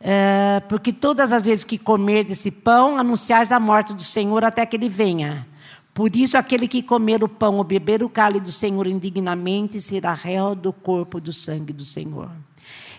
É, 0.00 0.62
porque 0.68 0.92
todas 0.92 1.32
as 1.32 1.42
vezes 1.42 1.64
que 1.64 1.76
comer 1.76 2.24
desse 2.24 2.50
pão, 2.50 2.96
anunciais 2.96 3.50
a 3.50 3.58
morte 3.58 3.92
do 3.92 4.02
Senhor 4.02 4.44
até 4.44 4.64
que 4.64 4.76
ele 4.76 4.88
venha. 4.88 5.46
Por 5.92 6.14
isso, 6.14 6.38
aquele 6.38 6.68
que 6.68 6.80
comer 6.80 7.24
o 7.24 7.28
pão 7.28 7.56
ou 7.56 7.64
beber 7.64 8.04
o 8.04 8.08
cálice 8.08 8.44
do 8.44 8.52
Senhor 8.52 8.86
indignamente 8.86 9.80
será 9.82 10.14
réu 10.14 10.54
do 10.54 10.72
corpo 10.72 11.20
do 11.20 11.32
sangue 11.32 11.72
do 11.72 11.84
Senhor. 11.84 12.30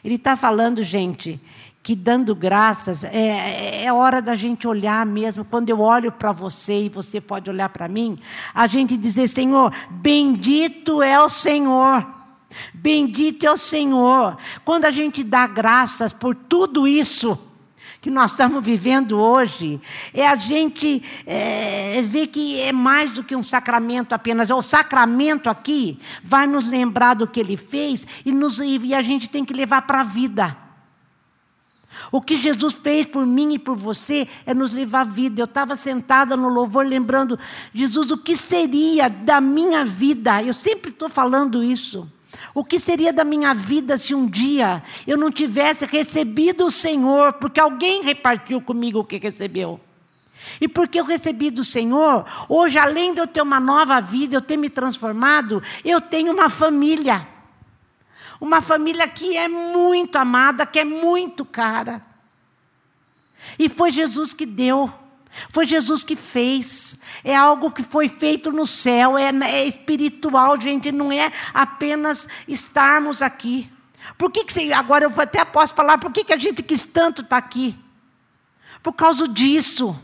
Ele 0.03 0.15
está 0.15 0.35
falando, 0.35 0.83
gente, 0.83 1.39
que 1.81 1.95
dando 1.95 2.35
graças 2.35 3.03
é, 3.03 3.85
é 3.85 3.93
hora 3.93 4.21
da 4.21 4.35
gente 4.35 4.67
olhar 4.67 5.05
mesmo. 5.05 5.45
Quando 5.45 5.69
eu 5.69 5.79
olho 5.79 6.11
para 6.11 6.31
você 6.31 6.83
e 6.83 6.89
você 6.89 7.21
pode 7.21 7.49
olhar 7.49 7.69
para 7.69 7.87
mim, 7.87 8.19
a 8.53 8.67
gente 8.67 8.97
dizer: 8.97 9.27
Senhor, 9.27 9.73
bendito 9.89 11.01
é 11.01 11.19
o 11.19 11.29
Senhor. 11.29 12.05
Bendito 12.73 13.45
é 13.45 13.51
o 13.51 13.57
Senhor. 13.57 14.37
Quando 14.65 14.85
a 14.85 14.91
gente 14.91 15.23
dá 15.23 15.45
graças 15.45 16.11
por 16.11 16.35
tudo 16.35 16.87
isso 16.87 17.37
que 18.01 18.09
nós 18.09 18.31
estamos 18.31 18.63
vivendo 18.63 19.19
hoje, 19.19 19.79
é 20.13 20.25
a 20.25 20.35
gente 20.35 21.03
é, 21.25 22.01
ver 22.01 22.27
que 22.27 22.59
é 22.61 22.71
mais 22.71 23.11
do 23.11 23.23
que 23.23 23.35
um 23.35 23.43
sacramento 23.43 24.13
apenas. 24.13 24.49
O 24.49 24.61
sacramento 24.61 25.49
aqui 25.49 25.99
vai 26.23 26.47
nos 26.47 26.67
lembrar 26.67 27.13
do 27.13 27.27
que 27.27 27.39
ele 27.39 27.57
fez 27.57 28.07
e, 28.25 28.31
nos, 28.31 28.57
e 28.59 28.93
a 28.93 29.01
gente 29.01 29.27
tem 29.27 29.43
que 29.43 29.53
levar 29.53 29.81
para 29.81 29.99
a 29.99 30.03
vida. 30.03 30.68
O 32.11 32.21
que 32.21 32.37
Jesus 32.37 32.79
fez 32.81 33.05
por 33.05 33.25
mim 33.25 33.53
e 33.53 33.59
por 33.59 33.75
você 33.75 34.27
é 34.45 34.53
nos 34.53 34.71
levar 34.71 35.01
à 35.01 35.03
vida. 35.03 35.41
Eu 35.41 35.45
estava 35.45 35.75
sentada 35.75 36.37
no 36.37 36.49
louvor 36.49 36.85
lembrando, 36.85 37.37
Jesus, 37.73 38.11
o 38.11 38.17
que 38.17 38.37
seria 38.37 39.09
da 39.09 39.41
minha 39.41 39.83
vida? 39.83 40.41
Eu 40.41 40.53
sempre 40.53 40.91
estou 40.91 41.09
falando 41.09 41.63
isso. 41.63 42.07
O 42.53 42.63
que 42.63 42.79
seria 42.79 43.11
da 43.11 43.23
minha 43.23 43.53
vida 43.53 43.97
se 43.97 44.13
um 44.13 44.25
dia 44.25 44.83
eu 45.05 45.17
não 45.17 45.31
tivesse 45.31 45.85
recebido 45.85 46.65
o 46.65 46.71
Senhor, 46.71 47.33
porque 47.33 47.59
alguém 47.59 48.03
repartiu 48.03 48.61
comigo 48.61 48.99
o 48.99 49.03
que 49.03 49.17
recebeu? 49.17 49.79
E 50.59 50.67
porque 50.67 50.99
eu 50.99 51.05
recebi 51.05 51.49
do 51.49 51.63
Senhor, 51.63 52.25
hoje, 52.47 52.77
além 52.77 53.13
de 53.13 53.19
eu 53.19 53.27
ter 53.27 53.41
uma 53.41 53.59
nova 53.59 53.99
vida, 53.99 54.35
eu 54.35 54.41
ter 54.41 54.57
me 54.57 54.69
transformado, 54.69 55.61
eu 55.83 55.99
tenho 55.99 56.31
uma 56.31 56.49
família. 56.49 57.27
Uma 58.39 58.61
família 58.61 59.07
que 59.07 59.37
é 59.37 59.47
muito 59.47 60.17
amada, 60.17 60.65
que 60.65 60.79
é 60.79 60.85
muito 60.85 61.43
cara. 61.43 62.05
E 63.57 63.67
foi 63.67 63.91
Jesus 63.91 64.33
que 64.33 64.45
deu. 64.45 64.91
Foi 65.51 65.65
Jesus 65.65 66.03
que 66.03 66.15
fez. 66.15 66.95
É 67.23 67.35
algo 67.35 67.71
que 67.71 67.83
foi 67.83 68.09
feito 68.09 68.51
no 68.51 68.65
céu, 68.65 69.17
é, 69.17 69.29
é 69.29 69.65
espiritual, 69.65 70.59
gente, 70.59 70.91
não 70.91 71.11
é 71.11 71.31
apenas 71.53 72.27
estarmos 72.47 73.21
aqui. 73.21 73.69
Por 74.17 74.31
que, 74.31 74.43
que 74.43 74.73
agora 74.73 75.05
eu 75.05 75.13
até 75.21 75.43
posso 75.45 75.73
falar, 75.73 75.97
por 75.97 76.11
que, 76.11 76.23
que 76.23 76.33
a 76.33 76.37
gente 76.37 76.63
quis 76.63 76.83
tanto 76.83 77.21
estar 77.21 77.37
aqui? 77.37 77.77
Por 78.81 78.93
causa 78.93 79.27
disso. 79.27 79.97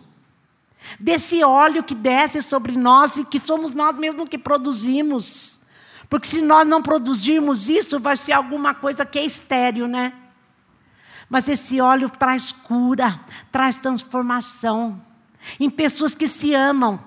Desse 1.00 1.44
óleo 1.44 1.84
que 1.84 1.96
desce 1.96 2.42
sobre 2.42 2.74
nós 2.74 3.18
e 3.18 3.26
que 3.26 3.40
somos 3.40 3.72
nós 3.72 3.98
mesmos 3.98 4.30
que 4.30 4.38
produzimos. 4.38 5.55
Porque 6.10 6.28
se 6.28 6.42
nós 6.42 6.68
não 6.68 6.82
produzirmos 6.82 7.70
isso, 7.70 8.00
vai 8.00 8.16
ser 8.16 8.34
alguma 8.34 8.74
coisa 8.74 9.06
que 9.06 9.20
é 9.20 9.26
estéreo, 9.26 9.88
né? 9.88 10.14
Mas 11.30 11.50
esse 11.50 11.82
óleo 11.82 12.10
traz 12.10 12.52
cura, 12.52 13.20
traz 13.52 13.76
transformação 13.76 15.02
em 15.60 15.70
pessoas 15.70 16.14
que 16.14 16.28
se 16.28 16.54
amam. 16.54 17.00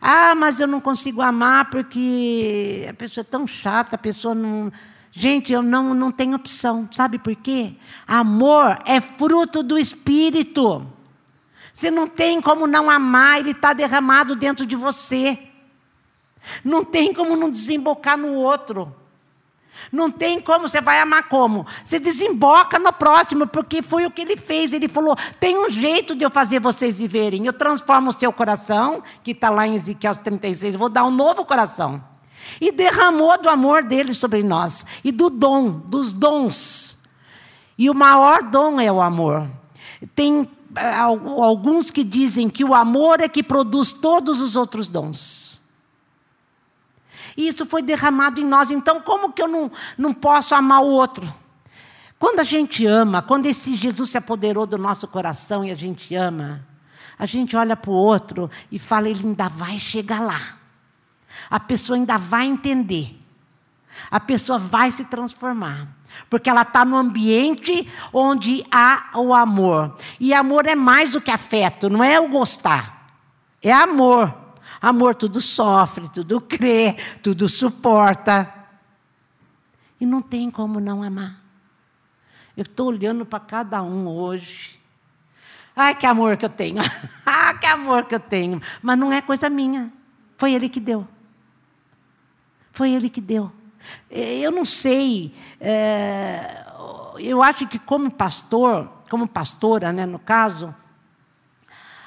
Ah, 0.00 0.34
mas 0.34 0.60
eu 0.60 0.66
não 0.66 0.80
consigo 0.80 1.22
amar 1.22 1.70
porque 1.70 2.86
a 2.88 2.94
pessoa 2.94 3.22
é 3.22 3.24
tão 3.24 3.46
chata, 3.46 3.94
a 3.94 3.98
pessoa 3.98 4.34
não. 4.34 4.72
Gente, 5.10 5.52
eu 5.52 5.62
não, 5.62 5.94
não 5.94 6.10
tenho 6.10 6.36
opção. 6.36 6.88
Sabe 6.92 7.18
por 7.18 7.34
quê? 7.36 7.76
Amor 8.06 8.78
é 8.84 9.00
fruto 9.00 9.62
do 9.62 9.78
Espírito. 9.78 10.86
Você 11.72 11.90
não 11.90 12.06
tem 12.06 12.40
como 12.40 12.66
não 12.66 12.90
amar, 12.90 13.38
ele 13.38 13.52
está 13.52 13.72
derramado 13.72 14.34
dentro 14.34 14.66
de 14.66 14.76
você. 14.76 15.45
Não 16.64 16.84
tem 16.84 17.12
como 17.12 17.36
não 17.36 17.50
desembocar 17.50 18.16
no 18.16 18.32
outro. 18.34 18.94
Não 19.92 20.10
tem 20.10 20.40
como, 20.40 20.68
você 20.68 20.80
vai 20.80 21.00
amar 21.00 21.28
como? 21.28 21.66
Você 21.84 21.98
desemboca 21.98 22.78
no 22.78 22.92
próximo, 22.92 23.46
porque 23.46 23.82
foi 23.82 24.06
o 24.06 24.10
que 24.10 24.22
ele 24.22 24.36
fez. 24.36 24.72
Ele 24.72 24.88
falou: 24.88 25.16
tem 25.38 25.56
um 25.56 25.70
jeito 25.70 26.14
de 26.14 26.24
eu 26.24 26.30
fazer 26.30 26.60
vocês 26.60 26.98
viverem. 26.98 27.46
Eu 27.46 27.52
transformo 27.52 28.10
o 28.10 28.12
seu 28.12 28.32
coração, 28.32 29.02
que 29.22 29.32
está 29.32 29.50
lá 29.50 29.66
em 29.66 29.74
Ezequiel 29.74 30.14
36, 30.16 30.74
eu 30.74 30.78
vou 30.78 30.88
dar 30.88 31.04
um 31.04 31.10
novo 31.10 31.44
coração. 31.44 32.02
E 32.60 32.70
derramou 32.72 33.40
do 33.40 33.48
amor 33.48 33.82
dele 33.82 34.14
sobre 34.14 34.42
nós, 34.42 34.86
e 35.04 35.10
do 35.10 35.28
dom, 35.28 35.70
dos 35.70 36.12
dons. 36.12 36.96
E 37.76 37.90
o 37.90 37.94
maior 37.94 38.42
dom 38.42 38.80
é 38.80 38.90
o 38.90 39.02
amor. 39.02 39.46
Tem 40.14 40.48
eh, 40.76 40.94
alguns 40.94 41.90
que 41.90 42.02
dizem 42.02 42.48
que 42.48 42.64
o 42.64 42.74
amor 42.74 43.20
é 43.20 43.28
que 43.28 43.42
produz 43.42 43.92
todos 43.92 44.40
os 44.40 44.56
outros 44.56 44.88
dons. 44.88 45.55
E 47.36 47.48
isso 47.48 47.66
foi 47.66 47.82
derramado 47.82 48.40
em 48.40 48.44
nós. 48.44 48.70
Então, 48.70 49.00
como 49.00 49.32
que 49.32 49.42
eu 49.42 49.48
não, 49.48 49.70
não 49.98 50.12
posso 50.12 50.54
amar 50.54 50.82
o 50.82 50.88
outro? 50.88 51.32
Quando 52.18 52.40
a 52.40 52.44
gente 52.44 52.86
ama, 52.86 53.20
quando 53.20 53.46
esse 53.46 53.76
Jesus 53.76 54.10
se 54.10 54.18
apoderou 54.18 54.66
do 54.66 54.78
nosso 54.78 55.06
coração 55.06 55.64
e 55.64 55.70
a 55.70 55.76
gente 55.76 56.14
ama, 56.14 56.64
a 57.18 57.26
gente 57.26 57.56
olha 57.56 57.76
para 57.76 57.90
o 57.90 57.94
outro 57.94 58.50
e 58.72 58.78
fala, 58.78 59.08
ele 59.08 59.20
ainda 59.22 59.48
vai 59.48 59.78
chegar 59.78 60.20
lá. 60.20 60.40
A 61.50 61.60
pessoa 61.60 61.96
ainda 61.96 62.16
vai 62.16 62.46
entender. 62.46 63.18
A 64.10 64.18
pessoa 64.18 64.58
vai 64.58 64.90
se 64.90 65.04
transformar. 65.04 65.88
Porque 66.30 66.48
ela 66.48 66.62
está 66.62 66.84
no 66.84 66.96
ambiente 66.96 67.86
onde 68.12 68.64
há 68.70 69.10
o 69.14 69.34
amor. 69.34 69.94
E 70.18 70.32
amor 70.32 70.66
é 70.66 70.74
mais 70.74 71.10
do 71.10 71.20
que 71.20 71.30
afeto, 71.30 71.90
não 71.90 72.02
é 72.02 72.18
o 72.18 72.28
gostar. 72.28 73.12
É 73.62 73.72
amor. 73.72 74.45
Amor 74.80 75.14
tudo 75.14 75.40
sofre, 75.40 76.08
tudo 76.08 76.40
crê, 76.40 76.96
tudo 77.22 77.48
suporta. 77.48 78.52
E 80.00 80.06
não 80.06 80.20
tem 80.20 80.50
como 80.50 80.80
não 80.80 81.02
amar. 81.02 81.42
Eu 82.56 82.62
estou 82.62 82.88
olhando 82.88 83.24
para 83.24 83.40
cada 83.40 83.82
um 83.82 84.08
hoje. 84.08 84.80
Ai, 85.74 85.94
que 85.94 86.06
amor 86.06 86.36
que 86.36 86.44
eu 86.44 86.50
tenho. 86.50 86.82
ah, 87.24 87.54
que 87.54 87.66
amor 87.66 88.06
que 88.06 88.14
eu 88.14 88.20
tenho. 88.20 88.60
Mas 88.82 88.98
não 88.98 89.12
é 89.12 89.20
coisa 89.20 89.50
minha. 89.50 89.92
Foi 90.38 90.52
Ele 90.52 90.68
que 90.68 90.80
deu. 90.80 91.06
Foi 92.72 92.90
Ele 92.90 93.10
que 93.10 93.20
deu. 93.20 93.52
Eu 94.10 94.50
não 94.50 94.64
sei. 94.64 95.34
É, 95.60 96.64
eu 97.18 97.42
acho 97.42 97.66
que 97.66 97.78
como 97.78 98.10
pastor, 98.10 98.90
como 99.08 99.28
pastora, 99.28 99.92
né, 99.92 100.06
no 100.06 100.18
caso, 100.18 100.74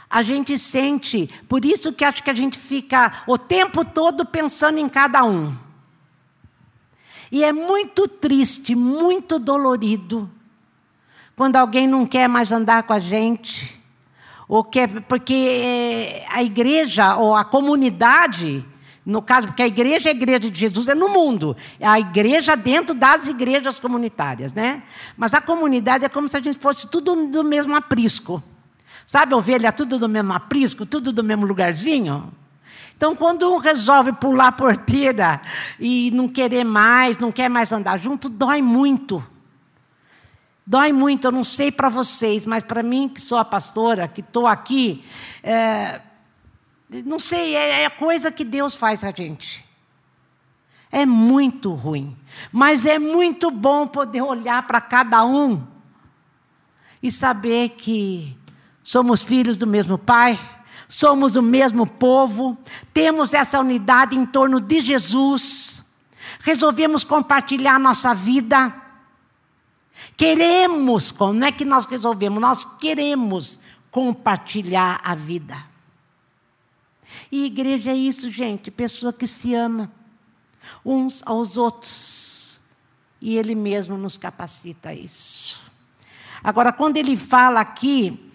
a 0.10 0.24
gente 0.24 0.58
sente, 0.58 1.30
por 1.48 1.64
isso 1.64 1.94
que 1.94 2.04
acho 2.04 2.24
que 2.24 2.32
a 2.32 2.36
gente 2.36 2.58
fica 2.58 3.24
o 3.28 3.38
tempo 3.38 3.86
todo 3.86 4.26
pensando 4.26 4.80
em 4.80 4.90
cada 4.90 5.24
um. 5.24 5.56
E 7.32 7.44
é 7.44 7.54
muito 7.54 8.08
triste, 8.08 8.74
muito 8.74 9.38
dolorido, 9.38 10.30
quando 11.36 11.58
alguém 11.58 11.88
não 11.88 12.08
quer 12.08 12.28
mais 12.28 12.52
andar 12.52 12.84
com 12.84 12.94
a 12.94 13.00
gente, 13.00 13.80
ou 14.48 14.64
quer, 14.64 14.90
porque 15.02 15.34
eh, 15.34 16.26
a 16.30 16.42
igreja 16.42 17.16
ou 17.18 17.36
a 17.36 17.46
comunidade, 17.46 18.66
no 19.06 19.22
caso, 19.22 19.48
porque 19.48 19.62
a 19.62 19.68
igreja, 19.68 20.10
a 20.10 20.12
igreja 20.12 20.40
de 20.40 20.60
Jesus 20.60 20.88
é 20.88 20.96
no 20.96 21.08
mundo, 21.08 21.56
é 21.80 21.88
a 21.88 22.00
igreja 22.00 22.56
dentro 22.58 22.96
das 22.96 23.28
igrejas 23.28 23.78
comunitárias, 23.78 24.56
né? 24.56 24.82
Mas 25.16 25.36
a 25.36 25.40
comunidade 25.40 26.04
é 26.04 26.10
como 26.10 26.28
se 26.28 26.36
a 26.36 26.42
gente 26.42 26.58
fosse 26.58 26.88
tudo 26.88 27.28
do 27.28 27.44
mesmo 27.44 27.76
aprisco. 27.76 28.44
Sabe, 29.10 29.34
ovelha, 29.34 29.72
tudo 29.72 29.98
do 29.98 30.08
mesmo 30.08 30.34
aprisco, 30.34 30.86
tudo 30.86 31.12
do 31.12 31.24
mesmo 31.24 31.44
lugarzinho? 31.44 32.32
Então, 32.96 33.16
quando 33.16 33.52
um 33.52 33.58
resolve 33.58 34.14
pular 34.14 34.50
a 34.50 34.52
porteira 34.52 35.42
e 35.80 36.12
não 36.12 36.30
querer 36.30 36.64
mais, 36.64 37.18
não 37.18 37.32
quer 37.32 37.50
mais 37.50 37.72
andar 37.72 37.98
junto, 37.98 38.30
dói 38.30 38.62
muito. 38.62 39.28
Dói 40.64 40.94
muito, 40.94 41.26
eu 41.26 41.32
não 41.32 41.44
sei 41.44 41.72
para 41.72 41.90
vocês, 41.90 42.46
mas 42.46 42.62
para 42.62 42.84
mim, 42.84 43.10
que 43.10 43.20
sou 43.20 43.40
a 43.40 43.44
pastora, 43.44 44.08
que 44.08 44.22
estou 44.22 44.46
aqui, 44.46 45.04
é, 45.42 46.02
não 47.04 47.18
sei, 47.18 47.56
é, 47.56 47.86
é 47.86 47.90
coisa 47.90 48.32
que 48.32 48.44
Deus 48.44 48.76
faz 48.76 49.04
a 49.04 49.12
gente. 49.12 49.66
É 50.92 51.04
muito 51.04 51.74
ruim, 51.74 52.16
mas 52.52 52.86
é 52.86 53.00
muito 53.00 53.50
bom 53.50 53.88
poder 53.88 54.22
olhar 54.22 54.68
para 54.68 54.80
cada 54.80 55.26
um 55.26 55.66
e 57.02 57.12
saber 57.12 57.70
que 57.70 58.38
Somos 58.90 59.24
filhos 59.24 59.56
do 59.56 59.68
mesmo 59.68 60.00
Pai, 60.00 60.40
somos 60.88 61.36
o 61.36 61.44
mesmo 61.44 61.86
povo, 61.86 62.58
temos 62.92 63.36
essa 63.36 63.60
unidade 63.60 64.18
em 64.18 64.26
torno 64.26 64.60
de 64.60 64.82
Jesus, 64.82 65.86
resolvemos 66.40 67.04
compartilhar 67.04 67.80
nossa 67.80 68.16
vida. 68.16 68.74
Queremos, 70.18 71.14
não 71.20 71.46
é 71.46 71.52
que 71.52 71.64
nós 71.64 71.86
resolvemos, 71.86 72.42
nós 72.42 72.66
queremos 72.80 73.60
compartilhar 73.92 75.00
a 75.04 75.14
vida. 75.14 75.56
E 77.32 77.46
igreja 77.46 77.92
é 77.92 77.96
isso, 77.96 78.32
gente, 78.32 78.72
pessoa 78.72 79.14
que 79.14 79.28
se 79.28 79.54
ama 79.54 79.92
uns 80.84 81.22
aos 81.28 81.58
outros. 81.58 82.60
E 83.22 83.38
Ele 83.38 83.54
mesmo 83.54 84.00
nos 84.00 84.18
capacita 84.18 84.90
a 84.90 84.96
isso. 84.96 85.62
Agora, 86.44 86.74
quando 86.74 86.98
ele 86.98 87.16
fala 87.16 87.60
aqui 87.60 88.26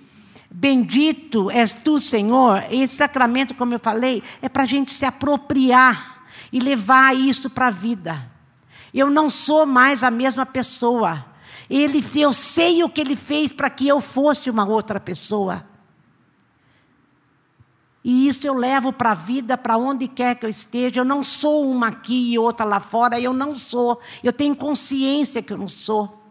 Bendito 0.57 1.51
és 1.51 1.75
tu, 1.75 1.99
Senhor. 1.99 2.65
Esse 2.71 2.95
sacramento, 2.95 3.57
como 3.57 3.75
eu 3.75 3.81
falei, 3.81 4.23
é 4.41 4.49
para 4.49 4.63
a 4.63 4.67
gente 4.67 4.93
se 4.93 5.05
apropriar 5.05 6.25
e 6.53 6.61
levar 6.61 7.13
isso 7.17 7.51
para 7.51 7.67
a 7.67 7.71
vida. 7.73 8.31
Eu 8.95 9.11
não 9.11 9.29
sou 9.29 9.67
mais 9.67 10.05
a 10.05 10.13
mesma 10.13 10.47
pessoa. 10.47 11.27
Ele, 11.69 12.05
eu 12.15 12.33
sei 12.33 12.85
o 12.85 12.89
que 12.89 13.01
ele 13.01 13.17
fez 13.17 13.51
para 13.51 13.69
que 13.69 13.89
eu 13.89 14.01
fosse 14.01 14.49
uma 14.49 14.65
outra 14.65 15.01
pessoa. 15.01 15.67
E 18.05 18.29
isso 18.29 18.47
eu 18.47 18.55
levo 18.55 18.93
para 18.93 19.11
a 19.11 19.15
vida, 19.15 19.59
para 19.59 19.77
onde 19.77 20.07
quer 20.07 20.37
que 20.37 20.47
eu 20.47 20.51
esteja. 20.51 21.01
Eu 21.01 21.05
não 21.05 21.25
sou 21.25 21.69
uma 21.69 21.89
aqui 21.89 22.33
e 22.33 22.39
outra 22.39 22.65
lá 22.65 22.79
fora. 22.79 23.19
Eu 23.19 23.33
não 23.33 23.57
sou. 23.57 24.01
Eu 24.23 24.33
tenho 24.33 24.55
consciência 24.55 25.43
que 25.43 25.53
eu 25.53 25.59
não 25.59 25.69
sou 25.69 26.24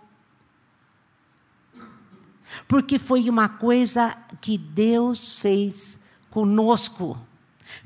porque 2.68 3.00
foi 3.00 3.30
uma 3.30 3.50
coisa 3.50 4.16
que 4.42 4.58
Deus 4.58 5.36
fez 5.36 6.00
conosco. 6.30 7.18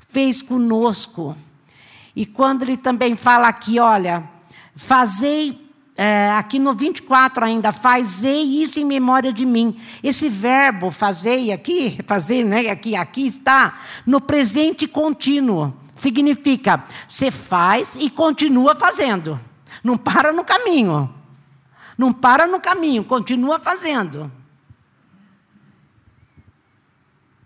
Fez 0.09 0.41
conosco. 0.41 1.35
E 2.15 2.25
quando 2.25 2.63
ele 2.63 2.77
também 2.77 3.15
fala 3.15 3.47
aqui, 3.47 3.79
olha, 3.79 4.27
fazei, 4.75 5.69
é, 5.95 6.31
aqui 6.31 6.57
no 6.57 6.73
24 6.73 7.45
ainda, 7.45 7.71
fazei 7.71 8.41
isso 8.41 8.79
em 8.79 8.85
memória 8.85 9.31
de 9.31 9.45
mim. 9.45 9.79
Esse 10.01 10.29
verbo 10.29 10.89
fazei 10.89 11.51
aqui, 11.51 11.99
fazer, 12.07 12.43
né, 12.43 12.69
aqui, 12.69 12.95
aqui 12.95 13.27
está, 13.27 13.79
no 14.05 14.19
presente 14.19 14.87
contínuo. 14.87 15.73
Significa, 15.95 16.83
você 17.07 17.31
faz 17.31 17.95
e 17.99 18.09
continua 18.09 18.75
fazendo. 18.75 19.39
Não 19.83 19.97
para 19.97 20.31
no 20.31 20.43
caminho. 20.43 21.13
Não 21.97 22.13
para 22.13 22.45
no 22.45 22.59
caminho, 22.59 23.03
continua 23.03 23.59
fazendo. 23.59 24.31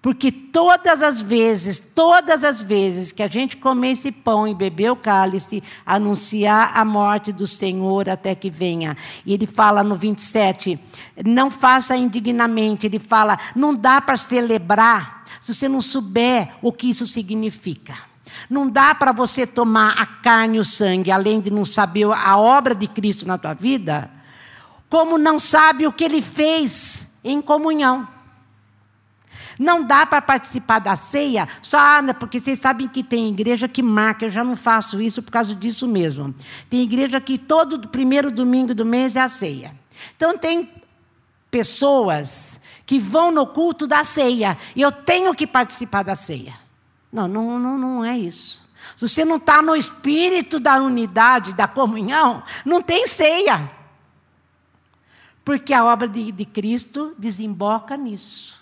Porque 0.01 0.31
todas 0.31 1.03
as 1.03 1.21
vezes, 1.21 1.79
todas 1.79 2.43
as 2.43 2.63
vezes 2.63 3.11
que 3.11 3.21
a 3.21 3.27
gente 3.27 3.55
comer 3.57 3.91
esse 3.91 4.11
pão 4.11 4.47
e 4.47 4.55
beber 4.55 4.91
o 4.91 4.95
cálice, 4.95 5.61
anunciar 5.85 6.71
a 6.75 6.83
morte 6.83 7.31
do 7.31 7.45
Senhor 7.45 8.09
até 8.09 8.33
que 8.33 8.49
venha. 8.49 8.97
E 9.23 9.31
ele 9.31 9.45
fala 9.45 9.83
no 9.83 9.95
27, 9.95 10.79
não 11.23 11.51
faça 11.51 11.95
indignamente. 11.95 12.87
Ele 12.87 12.97
fala, 12.97 13.37
não 13.55 13.75
dá 13.75 14.01
para 14.01 14.17
celebrar 14.17 15.23
se 15.39 15.53
você 15.53 15.69
não 15.69 15.81
souber 15.81 16.49
o 16.63 16.71
que 16.71 16.89
isso 16.89 17.05
significa. 17.05 17.93
Não 18.49 18.67
dá 18.67 18.95
para 18.95 19.11
você 19.11 19.45
tomar 19.45 20.01
a 20.01 20.05
carne 20.05 20.57
e 20.57 20.59
o 20.59 20.65
sangue, 20.65 21.11
além 21.11 21.39
de 21.39 21.51
não 21.51 21.63
saber 21.63 22.07
a 22.11 22.37
obra 22.37 22.73
de 22.73 22.87
Cristo 22.87 23.27
na 23.27 23.37
tua 23.37 23.53
vida, 23.53 24.09
como 24.89 25.19
não 25.19 25.37
sabe 25.37 25.85
o 25.85 25.93
que 25.93 26.03
ele 26.03 26.23
fez 26.23 27.13
em 27.23 27.39
comunhão. 27.39 28.07
Não 29.61 29.83
dá 29.83 30.07
para 30.07 30.19
participar 30.23 30.79
da 30.79 30.95
ceia 30.95 31.47
só, 31.61 31.77
ah, 31.77 32.01
né, 32.01 32.13
porque 32.13 32.39
vocês 32.39 32.57
sabem 32.57 32.87
que 32.87 33.03
tem 33.03 33.29
igreja 33.29 33.67
que 33.67 33.83
marca, 33.83 34.25
eu 34.25 34.29
já 34.31 34.43
não 34.43 34.57
faço 34.57 34.99
isso 34.99 35.21
por 35.21 35.29
causa 35.29 35.53
disso 35.53 35.87
mesmo. 35.87 36.33
Tem 36.67 36.81
igreja 36.81 37.21
que 37.21 37.37
todo 37.37 37.87
primeiro 37.87 38.31
domingo 38.31 38.73
do 38.73 38.83
mês 38.83 39.15
é 39.15 39.21
a 39.21 39.29
ceia. 39.29 39.75
Então 40.15 40.35
tem 40.35 40.67
pessoas 41.51 42.59
que 42.87 42.97
vão 42.97 43.31
no 43.31 43.45
culto 43.45 43.85
da 43.85 44.03
ceia 44.03 44.57
e 44.75 44.81
eu 44.81 44.91
tenho 44.91 45.35
que 45.35 45.45
participar 45.45 46.01
da 46.01 46.15
ceia. 46.15 46.55
Não, 47.13 47.27
não, 47.27 47.59
não, 47.59 47.77
não 47.77 48.03
é 48.03 48.17
isso. 48.17 48.67
Se 48.97 49.07
você 49.07 49.23
não 49.23 49.35
está 49.35 49.61
no 49.61 49.75
espírito 49.75 50.59
da 50.59 50.81
unidade, 50.81 51.53
da 51.53 51.67
comunhão, 51.67 52.41
não 52.65 52.81
tem 52.81 53.05
ceia. 53.05 53.71
Porque 55.45 55.71
a 55.71 55.85
obra 55.85 56.07
de, 56.07 56.31
de 56.31 56.45
Cristo 56.45 57.13
desemboca 57.19 57.95
nisso. 57.95 58.60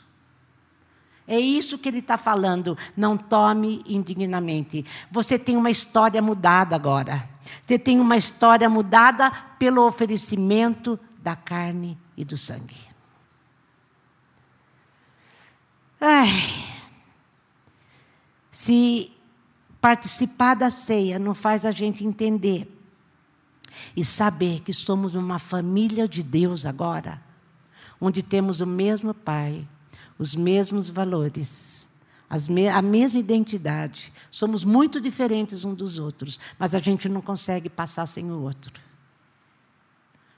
É 1.30 1.40
isso 1.40 1.78
que 1.78 1.88
ele 1.88 2.00
está 2.00 2.18
falando. 2.18 2.76
Não 2.98 3.16
tome 3.16 3.84
indignamente. 3.88 4.84
Você 5.12 5.38
tem 5.38 5.56
uma 5.56 5.70
história 5.70 6.20
mudada 6.24 6.76
agora. 6.76 7.30
Você 7.62 7.78
tem 7.78 8.00
uma 8.00 8.18
história 8.18 8.68
mudada 8.68 9.32
pelo 9.60 9.86
oferecimento 9.86 11.00
da 11.22 11.36
carne 11.36 11.96
e 12.18 12.26
do 12.26 12.36
sangue. 12.36 12.76
Ai, 16.02 16.30
se 18.52 19.12
participar 19.80 20.56
da 20.56 20.72
ceia 20.72 21.20
não 21.20 21.36
faz 21.36 21.64
a 21.64 21.72
gente 21.72 22.04
entender 22.04 22.68
e 23.96 24.04
saber 24.04 24.62
que 24.62 24.74
somos 24.74 25.14
uma 25.14 25.38
família 25.38 26.08
de 26.08 26.24
Deus 26.24 26.66
agora, 26.66 27.22
onde 28.02 28.24
temos 28.24 28.62
o 28.62 28.66
mesmo 28.66 29.14
Pai, 29.14 29.68
os 30.20 30.36
mesmos 30.36 30.90
valores, 30.90 31.88
me 32.50 32.68
a 32.68 32.82
mesma 32.82 33.18
identidade. 33.18 34.14
Somos 34.30 34.66
muito 34.66 35.00
diferentes 35.00 35.64
uns 35.64 35.76
dos 35.76 35.98
outros, 35.98 36.40
mas 36.60 36.76
a 36.76 36.80
gente 36.80 37.08
não 37.08 37.22
consegue 37.22 37.70
passar 37.70 38.06
sem 38.06 38.30
o 38.30 38.42
outro. 38.42 38.74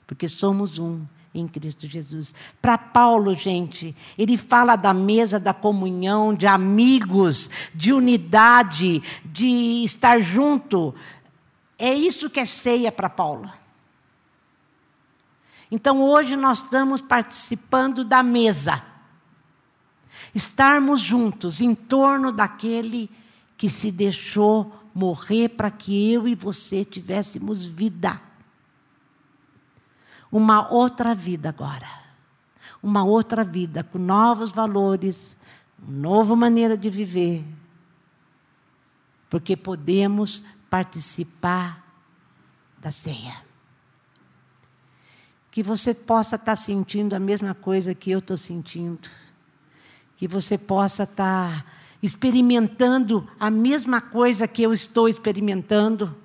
Porque 0.06 0.28
somos 0.28 0.78
um 0.78 1.04
em 1.34 1.48
Cristo 1.48 1.86
Jesus. 1.86 2.34
Para 2.60 2.78
Paulo, 2.78 3.34
gente, 3.34 3.94
ele 4.16 4.36
fala 4.36 4.76
da 4.76 4.94
mesa 4.94 5.40
da 5.40 5.52
comunhão, 5.52 6.34
de 6.34 6.46
amigos, 6.46 7.50
de 7.74 7.92
unidade, 7.92 9.02
de 9.24 9.82
estar 9.84 10.20
junto. 10.20 10.94
É 11.78 11.92
isso 11.92 12.30
que 12.30 12.38
é 12.38 12.46
ceia 12.46 12.92
para 12.92 13.10
Paulo. 13.10 13.50
Então 15.70 16.02
hoje 16.02 16.36
nós 16.36 16.58
estamos 16.58 17.00
participando 17.00 18.04
da 18.04 18.22
mesa. 18.22 18.91
Estarmos 20.34 21.00
juntos 21.00 21.60
em 21.60 21.74
torno 21.74 22.32
daquele 22.32 23.10
que 23.56 23.68
se 23.68 23.92
deixou 23.92 24.74
morrer 24.94 25.50
para 25.50 25.70
que 25.70 26.12
eu 26.12 26.26
e 26.26 26.34
você 26.34 26.84
tivéssemos 26.84 27.64
vida. 27.64 28.20
Uma 30.30 30.68
outra 30.72 31.14
vida 31.14 31.48
agora. 31.48 31.88
Uma 32.82 33.04
outra 33.04 33.44
vida 33.44 33.84
com 33.84 33.98
novos 33.98 34.50
valores, 34.50 35.36
nova 35.78 36.34
maneira 36.34 36.76
de 36.76 36.90
viver. 36.90 37.44
Porque 39.28 39.56
podemos 39.56 40.42
participar 40.68 41.86
da 42.78 42.90
ceia 42.90 43.52
que 45.52 45.62
você 45.62 45.92
possa 45.92 46.36
estar 46.36 46.56
sentindo 46.56 47.14
a 47.14 47.20
mesma 47.20 47.54
coisa 47.54 47.94
que 47.94 48.10
eu 48.10 48.20
estou 48.20 48.38
sentindo, 48.38 49.10
que 50.22 50.28
você 50.28 50.56
possa 50.56 51.02
estar 51.02 51.66
experimentando 52.00 53.28
a 53.40 53.50
mesma 53.50 54.00
coisa 54.00 54.46
que 54.46 54.62
eu 54.62 54.72
estou 54.72 55.08
experimentando, 55.08 56.16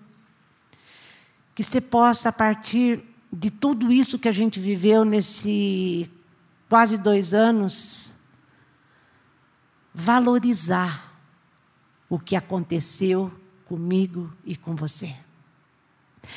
que 1.55 1.63
você 1.63 1.81
possa, 1.81 2.29
a 2.29 2.31
partir 2.31 3.03
de 3.33 3.49
tudo 3.49 3.91
isso 3.91 4.19
que 4.19 4.27
a 4.27 4.31
gente 4.31 4.59
viveu 4.59 5.03
nesse 5.03 6.07
quase 6.69 6.95
dois 6.95 7.33
anos, 7.33 8.13
valorizar 9.91 11.11
o 12.07 12.19
que 12.19 12.35
aconteceu 12.35 13.33
comigo 13.65 14.31
e 14.45 14.55
com 14.55 14.75
você. 14.75 15.15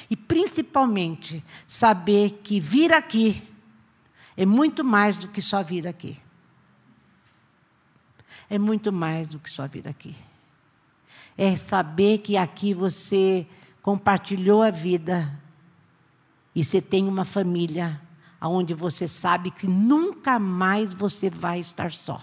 E 0.09 0.16
principalmente 0.16 1.44
saber 1.68 2.40
que 2.42 2.59
vir 2.59 2.90
aqui 2.90 3.46
é 4.35 4.46
muito 4.46 4.83
mais 4.83 5.18
do 5.18 5.29
que 5.29 5.42
só 5.42 5.62
vir 5.62 5.87
aqui. 5.87 6.18
É 8.51 8.59
muito 8.59 8.93
mais 8.93 9.29
do 9.29 9.39
que 9.39 9.49
só 9.49 9.69
vir 9.69 9.87
aqui. 9.87 10.17
É 11.39 11.57
saber 11.57 12.19
que 12.19 12.37
aqui 12.37 12.75
você 12.75 13.47
compartilhou 13.81 14.61
a 14.61 14.71
vida 14.71 15.33
e 16.53 16.65
você 16.65 16.83
tem 16.83 17.07
uma 17.07 17.25
família 17.25 18.01
onde 18.43 18.75
você 18.75 19.07
sabe 19.07 19.53
que 19.53 19.69
nunca 19.69 20.41
mais 20.41 20.93
você 20.93 21.31
vai 21.31 21.61
estar 21.61 21.93
só. 21.93 22.21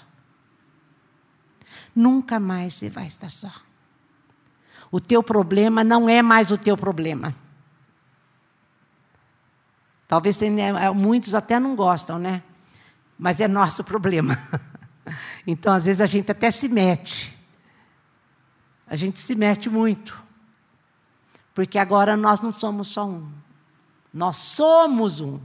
Nunca 1.96 2.40
mais 2.40 2.74
você 2.74 2.90
vai 2.90 3.08
estar 3.08 3.32
só. 3.32 3.52
O 4.92 5.00
teu 5.00 5.24
problema 5.24 5.84
não 5.84 6.10
é 6.10 6.22
mais 6.22 6.52
o 6.52 6.58
teu 6.58 6.76
problema. 6.76 7.34
Talvez 10.08 10.42
é, 10.42 10.90
muitos 10.92 11.34
até 11.34 11.60
não 11.60 11.76
gostam, 11.76 12.20
né? 12.20 12.44
Mas 13.18 13.40
é 13.40 13.48
nosso 13.48 13.84
problema. 13.86 14.38
Então, 15.46 15.74
às 15.74 15.86
vezes, 15.86 16.02
a 16.02 16.06
gente 16.06 16.32
até 16.32 16.52
se 16.52 16.68
mete. 16.68 17.38
A 18.88 18.96
gente 18.96 19.20
se 19.20 19.36
mete 19.36 19.70
muito. 19.70 20.22
Porque 21.54 21.78
agora 21.78 22.16
nós 22.16 22.40
não 22.40 22.54
somos 22.54 22.88
só 22.90 23.06
um. 23.06 23.30
Nós 24.14 24.38
somos 24.38 25.20
um. 25.20 25.40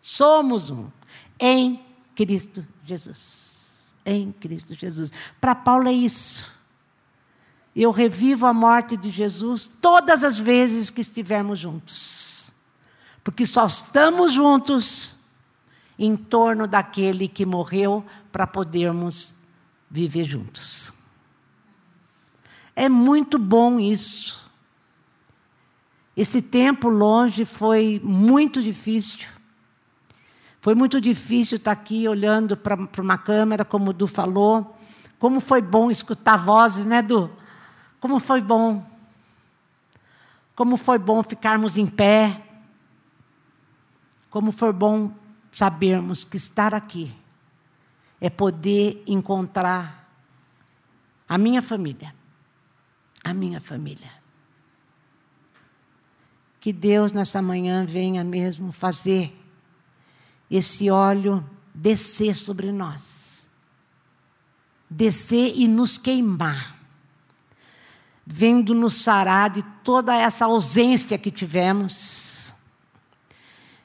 Somos 0.00 0.70
um. 0.70 0.90
Em 1.38 1.84
Cristo 2.14 2.66
Jesus. 2.84 3.94
Em 4.04 4.32
Cristo 4.32 4.74
Jesus. 4.74 5.12
Para 5.40 5.54
Paulo 5.54 5.88
é 5.88 5.92
isso. 5.92 6.52
Eu 7.74 7.90
revivo 7.90 8.46
a 8.46 8.52
morte 8.52 8.96
de 8.96 9.10
Jesus 9.10 9.70
todas 9.80 10.24
as 10.24 10.38
vezes 10.38 10.90
que 10.90 11.00
estivermos 11.00 11.58
juntos. 11.58 12.52
Porque 13.22 13.46
só 13.46 13.66
estamos 13.66 14.32
juntos 14.32 15.16
em 16.00 16.16
torno 16.16 16.66
daquele 16.66 17.28
que 17.28 17.44
morreu 17.44 18.04
para 18.32 18.46
podermos 18.46 19.34
viver 19.90 20.24
juntos. 20.24 20.92
É 22.74 22.88
muito 22.88 23.38
bom 23.38 23.78
isso. 23.78 24.50
Esse 26.16 26.40
tempo 26.40 26.88
longe 26.88 27.44
foi 27.44 28.00
muito 28.02 28.62
difícil. 28.62 29.28
Foi 30.60 30.74
muito 30.74 31.00
difícil 31.00 31.56
estar 31.56 31.72
aqui 31.72 32.08
olhando 32.08 32.56
para 32.56 32.78
uma 32.98 33.18
câmera, 33.18 33.64
como 33.64 33.90
o 33.90 33.92
Du 33.92 34.06
falou. 34.06 34.76
Como 35.18 35.38
foi 35.38 35.60
bom 35.60 35.90
escutar 35.90 36.38
vozes, 36.38 36.86
né, 36.86 37.02
Du? 37.02 37.30
Como 38.00 38.18
foi 38.18 38.40
bom. 38.40 38.84
Como 40.56 40.76
foi 40.76 40.98
bom 40.98 41.22
ficarmos 41.22 41.76
em 41.76 41.86
pé 41.86 42.46
como 44.30 44.52
for 44.52 44.72
bom 44.72 45.10
sabermos 45.52 46.24
que 46.24 46.36
estar 46.36 46.74
aqui 46.74 47.14
é 48.20 48.28
poder 48.28 49.02
encontrar 49.06 50.08
a 51.28 51.38
minha 51.38 51.62
família. 51.62 52.14
A 53.22 53.32
minha 53.32 53.60
família. 53.60 54.10
Que 56.58 56.72
Deus 56.72 57.12
nessa 57.12 57.40
manhã 57.40 57.84
venha 57.86 58.22
mesmo 58.22 58.72
fazer 58.72 59.36
esse 60.50 60.90
óleo 60.90 61.48
descer 61.74 62.34
sobre 62.34 62.70
nós. 62.72 63.48
Descer 64.88 65.52
e 65.54 65.66
nos 65.68 65.96
queimar. 65.96 66.78
Vendo 68.26 68.74
nos 68.74 68.94
sarar 68.94 69.50
de 69.50 69.62
toda 69.82 70.14
essa 70.14 70.44
ausência 70.44 71.18
que 71.18 71.30
tivemos 71.30 72.54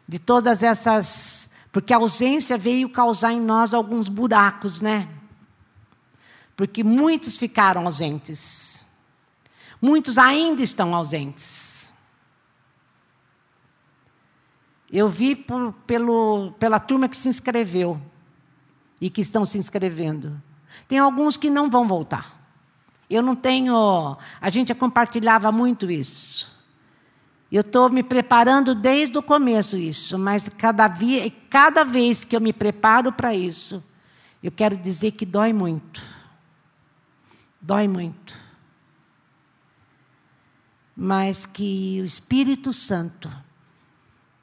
de 0.07 0.19
todas 0.19 0.63
essas. 0.63 1.44
Porque 1.75 1.93
a 1.93 1.97
ausência 1.97 2.57
veio 2.57 2.87
causar 2.87 3.33
em 3.33 3.41
nós 3.41 3.73
alguns 3.73 4.07
buracos, 4.07 4.79
né? 4.79 5.09
Porque 6.55 6.85
muitos 6.85 7.37
ficaram 7.37 7.83
ausentes. 7.83 8.85
Muitos 9.81 10.17
ainda 10.17 10.63
estão 10.63 10.95
ausentes. 10.95 11.93
Eu 14.89 15.09
vi 15.09 15.35
por, 15.35 15.73
pelo, 15.85 16.53
pela 16.53 16.79
turma 16.79 17.09
que 17.09 17.17
se 17.17 17.27
inscreveu 17.27 17.99
e 19.01 19.09
que 19.09 19.19
estão 19.19 19.43
se 19.43 19.57
inscrevendo. 19.57 20.41
Tem 20.87 20.99
alguns 20.99 21.35
que 21.35 21.49
não 21.49 21.69
vão 21.69 21.85
voltar. 21.85 22.39
Eu 23.09 23.21
não 23.21 23.35
tenho. 23.35 24.15
A 24.39 24.49
gente 24.49 24.73
compartilhava 24.73 25.51
muito 25.51 25.91
isso. 25.91 26.54
Eu 27.51 27.61
estou 27.61 27.89
me 27.89 28.03
preparando 28.03 28.73
desde 28.73 29.17
o 29.17 29.23
começo 29.23 29.77
isso, 29.77 30.17
mas 30.17 30.49
cada, 30.49 30.87
via, 30.87 31.31
cada 31.49 31.83
vez 31.83 32.23
que 32.23 32.35
eu 32.35 32.41
me 32.41 32.51
preparo 32.51 33.11
para 33.11 33.33
isso, 33.33 33.83
eu 34.41 34.51
quero 34.51 34.75
dizer 34.75 35.11
que 35.11 35.25
dói 35.25 35.53
muito. 35.53 36.01
Dói 37.61 37.87
muito. 37.87 38.35
Mas 40.95 41.45
que 41.45 41.99
o 42.01 42.05
Espírito 42.05 42.73
Santo, 42.73 43.29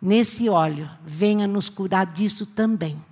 nesse 0.00 0.48
óleo, 0.48 0.88
venha 1.04 1.46
nos 1.46 1.68
curar 1.68 2.06
disso 2.06 2.46
também. 2.46 3.02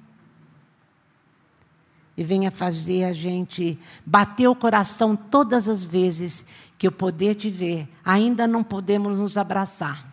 E 2.21 2.23
venha 2.23 2.51
fazer 2.51 3.05
a 3.05 3.15
gente 3.15 3.79
bater 4.05 4.47
o 4.47 4.55
coração 4.55 5.17
todas 5.17 5.71
as 5.71 5.87
vezes 5.87 6.45
que 6.77 6.87
eu 6.87 6.93
poder 6.93 7.35
te 7.35 7.49
ver, 7.49 7.89
ainda 8.05 8.47
não 8.47 8.63
podemos 8.63 9.19
nos 9.19 9.39
abraçar. 9.39 10.05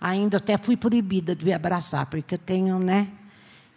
Ainda 0.00 0.36
até 0.36 0.56
fui 0.56 0.76
proibida 0.76 1.34
de 1.34 1.52
abraçar, 1.52 2.06
porque 2.06 2.36
eu 2.36 2.38
tenho, 2.38 2.78
né? 2.78 3.08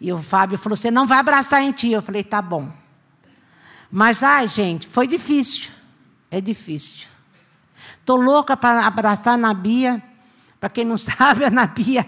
E 0.00 0.12
o 0.12 0.22
Fábio 0.22 0.56
falou: 0.56 0.76
você 0.76 0.88
não 0.88 1.04
vai 1.04 1.18
abraçar 1.18 1.64
em 1.64 1.72
ti. 1.72 1.90
Eu 1.90 2.00
falei: 2.00 2.22
tá 2.22 2.40
bom. 2.40 2.72
Mas, 3.90 4.22
ai, 4.22 4.46
gente, 4.46 4.86
foi 4.86 5.08
difícil. 5.08 5.68
É 6.30 6.40
difícil. 6.40 7.08
Estou 7.98 8.20
louca 8.20 8.56
para 8.56 8.86
abraçar 8.86 9.34
a 9.34 9.36
Nabia. 9.36 10.00
Para 10.60 10.70
quem 10.70 10.84
não 10.84 10.94
sabe, 10.96 11.44
a 11.44 11.50
Nabia 11.50 12.06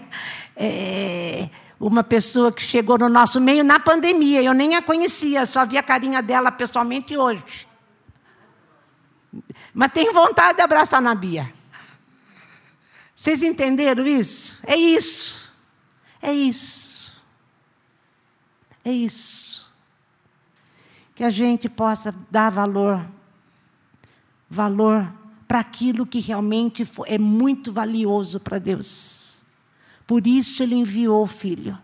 é 0.55 1.49
uma 1.85 2.03
pessoa 2.03 2.49
que 2.49 2.61
chegou 2.61 2.97
no 2.97 3.09
nosso 3.09 3.41
meio 3.41 3.63
na 3.63 3.77
pandemia. 3.77 4.41
Eu 4.41 4.53
nem 4.53 4.75
a 4.75 4.81
conhecia, 4.81 5.45
só 5.45 5.65
vi 5.65 5.77
a 5.77 5.83
carinha 5.83 6.21
dela 6.21 6.49
pessoalmente 6.49 7.17
hoje. 7.17 7.67
Mas 9.73 9.91
tem 9.91 10.13
vontade 10.13 10.57
de 10.57 10.61
abraçar 10.61 11.01
na 11.01 11.13
Bia. 11.13 11.51
Vocês 13.13 13.43
entenderam 13.43 14.07
isso? 14.07 14.59
É 14.65 14.77
isso. 14.77 15.51
É 16.21 16.33
isso. 16.33 17.13
É 18.85 18.91
isso. 18.91 19.69
Que 21.13 21.23
a 21.23 21.29
gente 21.29 21.67
possa 21.67 22.15
dar 22.31 22.49
valor, 22.49 23.05
valor 24.49 25.11
para 25.47 25.59
aquilo 25.59 26.05
que 26.05 26.21
realmente 26.21 26.87
é 27.07 27.17
muito 27.17 27.73
valioso 27.73 28.39
para 28.39 28.57
Deus. 28.57 29.12
Por 30.05 30.27
isso 30.27 30.61
ele 30.61 30.75
enviou 30.75 31.23
o 31.23 31.27
Filho. 31.27 31.77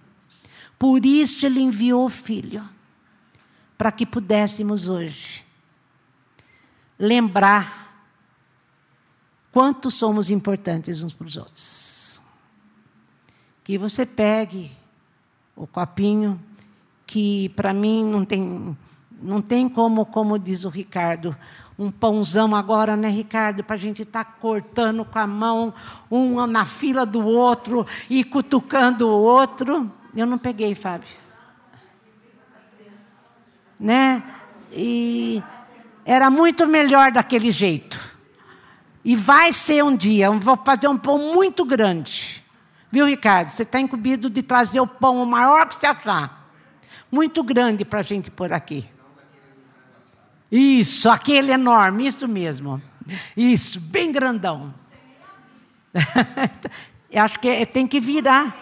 Por 0.78 1.06
isso 1.06 1.46
ele 1.46 1.60
enviou 1.60 2.06
o 2.06 2.10
Filho, 2.10 2.64
para 3.78 3.92
que 3.92 4.06
pudéssemos 4.06 4.88
hoje 4.88 5.46
lembrar 6.98 7.80
quanto 9.52 9.90
somos 9.90 10.30
importantes 10.30 11.02
uns 11.02 11.14
para 11.14 11.28
os 11.28 11.38
outros. 11.38 12.22
Que 13.64 13.78
você 13.78 14.06
pegue 14.06 14.72
o 15.56 15.68
copinho, 15.68 16.42
que 17.06 17.50
para 17.50 17.74
mim 17.74 18.04
não 18.04 18.26
tem, 18.26 18.78
não 19.22 19.42
tem 19.42 19.68
como, 19.68 20.06
como 20.06 20.40
diz 20.40 20.64
o 20.64 20.70
Ricardo, 20.70 21.36
um 21.78 21.90
pãozão 21.90 22.56
agora, 22.56 22.98
né, 22.98 23.08
Ricardo, 23.10 23.64
para 23.64 23.76
a 23.76 23.80
gente 23.80 24.02
estar 24.02 24.26
tá 24.26 24.32
cortando 24.32 25.06
com 25.06 25.18
a 25.18 25.26
mão, 25.26 25.74
um 26.12 26.46
na 26.46 26.66
fila 26.66 27.06
do 27.06 27.26
outro 27.26 27.88
e 28.10 28.24
cutucando 28.24 29.08
o 29.08 29.22
outro. 29.24 29.90
Eu 30.14 30.26
não 30.26 30.38
peguei, 30.38 30.76
Fábio. 30.76 31.08
Né? 33.80 34.22
E 34.74 35.42
era 36.06 36.30
muito 36.30 36.68
melhor 36.68 37.12
daquele 37.12 37.52
jeito. 37.52 37.98
E 39.06 39.16
vai 39.16 39.54
ser 39.54 39.82
um 39.84 39.96
dia, 39.96 40.30
vou 40.32 40.58
fazer 40.58 40.90
um 40.90 40.98
pão 40.98 41.34
muito 41.34 41.64
grande. 41.64 42.44
Viu, 42.92 43.06
Ricardo? 43.06 43.52
Você 43.52 43.64
está 43.64 43.80
incumbido 43.80 44.30
de 44.30 44.44
trazer 44.44 44.82
o 44.82 44.88
pão 44.88 45.24
o 45.24 45.26
maior 45.26 45.68
que 45.68 45.76
você 45.76 45.86
achar. 45.86 46.50
Muito 47.10 47.42
grande 47.42 47.86
para 47.86 48.00
a 48.00 48.04
gente 48.04 48.30
pôr 48.30 48.52
aqui. 48.52 48.90
Isso, 50.52 51.10
aquele 51.10 51.52
enorme, 51.52 52.08
isso 52.08 52.28
mesmo. 52.28 52.82
Isso, 53.36 53.80
bem 53.80 54.12
grandão. 54.12 54.74
Eu 57.12 57.24
acho 57.24 57.40
que 57.40 57.66
tem 57.66 57.88
que 57.88 58.00
virar. 58.00 58.56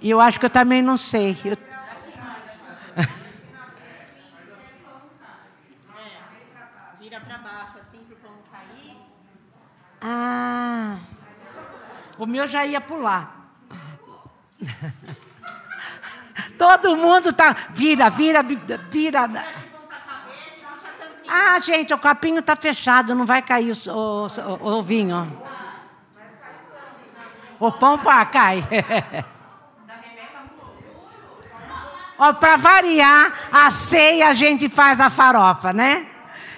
Eu 0.00 0.20
acho 0.20 0.40
que 0.40 0.46
eu 0.46 0.50
também 0.50 0.82
não 0.82 0.96
sei. 0.96 1.36
Eu... 1.44 1.56
Baixo 7.42 7.78
assim 7.78 7.98
para 8.04 8.14
o 8.14 8.18
pão 8.20 8.32
cair. 8.52 8.96
Ah. 10.00 10.98
O 12.16 12.26
meu 12.26 12.46
já 12.46 12.64
ia 12.64 12.80
pular. 12.80 13.52
Todo 16.62 16.94
mundo 16.94 17.30
está. 17.30 17.56
Vira, 17.70 18.08
vira, 18.08 18.40
vira. 18.88 19.28
Ah, 21.28 21.58
gente, 21.58 21.92
o 21.92 21.98
copinho 21.98 22.38
está 22.38 22.54
fechado, 22.54 23.16
não 23.16 23.26
vai 23.26 23.42
cair 23.42 23.72
o, 23.72 23.90
o, 23.90 24.26
o, 24.28 24.78
o 24.78 24.82
vinho. 24.84 25.42
O 27.58 27.72
pão 27.72 27.98
pá, 27.98 28.24
cai. 28.26 28.62
Para 32.38 32.56
variar, 32.56 33.32
a 33.50 33.68
ceia 33.72 34.28
a 34.28 34.34
gente 34.34 34.68
faz 34.68 35.00
a 35.00 35.10
farofa, 35.10 35.72
né? 35.72 36.06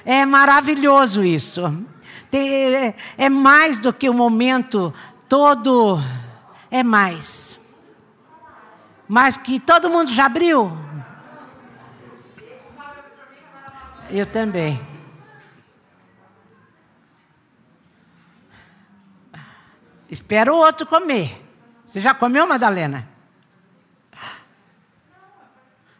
É 0.04 0.26
maravilhoso 0.26 1.24
isso. 1.24 1.82
Tem, 2.30 2.94
é 3.16 3.30
mais 3.30 3.78
do 3.78 3.90
que 3.90 4.10
o 4.10 4.12
momento 4.12 4.92
todo. 5.30 5.98
É 6.70 6.82
mais. 6.82 7.63
Mas 9.08 9.36
que 9.36 9.60
todo 9.60 9.90
mundo 9.90 10.10
já 10.10 10.26
abriu? 10.26 10.76
Eu 14.10 14.26
também. 14.26 14.80
Espera 20.10 20.52
o 20.52 20.56
outro 20.56 20.86
comer. 20.86 21.42
Você 21.84 22.00
já 22.00 22.14
comeu, 22.14 22.46
Madalena? 22.46 23.08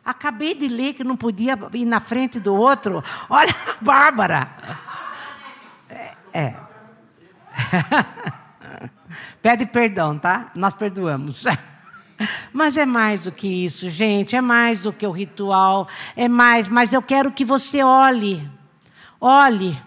Acabei 0.05 0.55
de 0.55 0.69
ler 0.69 0.93
que 0.95 1.03
não 1.03 1.17
podia 1.17 1.59
ir 1.73 1.85
na 1.87 1.99
frente 1.99 2.39
do 2.39 2.55
outro. 2.55 3.03
Olha, 3.29 3.55
Bárbara. 3.81 4.51
É. 5.89 6.15
é. 6.33 6.57
Pede 9.41 9.67
perdão, 9.67 10.19
tá? 10.19 10.51
Nós 10.55 10.75
perdoamos. 10.75 11.45
Mas 12.53 12.77
é 12.77 12.87
mais 12.87 13.23
do 13.23 13.33
que 13.33 13.47
isso, 13.65 13.91
gente, 13.91 14.37
é 14.37 14.41
mais 14.41 14.83
do 14.83 14.93
que 14.93 15.07
o 15.07 15.11
ritual, 15.11 15.89
é 16.17 16.29
mais, 16.29 16.69
mas 16.69 16.93
eu 16.93 17.03
quero 17.03 17.33
que 17.33 17.45
você 17.45 17.83
olhe, 17.83 18.49
olhe 19.21 19.81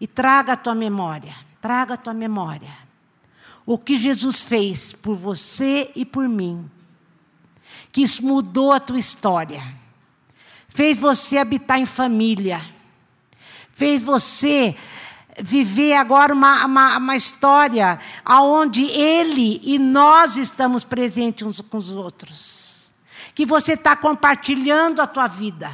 e 0.00 0.06
traga 0.06 0.52
a 0.52 0.56
tua 0.56 0.74
memória, 0.74 1.34
traga 1.60 1.94
a 1.94 1.96
tua 1.96 2.14
memória. 2.14 2.72
O 3.66 3.78
que 3.78 3.96
Jesus 3.96 4.40
fez 4.42 4.92
por 4.92 5.16
você 5.16 5.90
e 5.94 6.04
por 6.04 6.28
mim, 6.28 6.70
que 7.90 8.02
isso 8.02 8.24
mudou 8.24 8.72
a 8.72 8.80
tua 8.80 8.98
história, 8.98 9.62
fez 10.68 10.98
você 10.98 11.38
habitar 11.38 11.78
em 11.78 11.86
família, 11.86 12.60
fez 13.72 14.02
você 14.02 14.76
viver 15.42 15.94
agora 15.94 16.32
uma, 16.32 16.64
uma, 16.64 16.96
uma 16.98 17.16
história 17.16 17.98
onde 18.28 18.82
Ele 18.84 19.60
e 19.62 19.78
nós 19.78 20.36
estamos 20.36 20.84
presentes 20.84 21.46
uns 21.46 21.60
com 21.60 21.78
os 21.78 21.90
outros. 21.90 22.92
Que 23.34 23.44
você 23.44 23.72
está 23.72 23.96
compartilhando 23.96 25.00
a 25.00 25.06
tua 25.06 25.26
vida. 25.26 25.70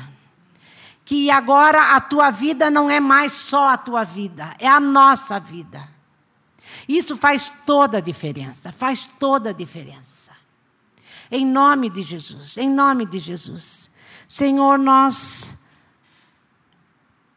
Que 1.04 1.30
agora 1.30 1.96
a 1.96 2.00
tua 2.00 2.30
vida 2.30 2.70
não 2.70 2.88
é 2.88 3.00
mais 3.00 3.32
só 3.32 3.68
a 3.68 3.76
tua 3.76 4.04
vida, 4.04 4.54
é 4.58 4.68
a 4.68 4.78
nossa 4.78 5.40
vida. 5.40 5.88
Isso 6.88 7.16
faz 7.16 7.52
toda 7.66 7.98
a 7.98 8.00
diferença, 8.00 8.72
faz 8.72 9.06
toda 9.06 9.50
a 9.50 9.52
diferença. 9.52 10.30
Em 11.30 11.46
nome 11.46 11.90
de 11.90 12.02
Jesus, 12.02 12.56
em 12.56 12.68
nome 12.68 13.04
de 13.04 13.18
Jesus. 13.18 13.90
Senhor, 14.28 14.78
nós 14.78 15.56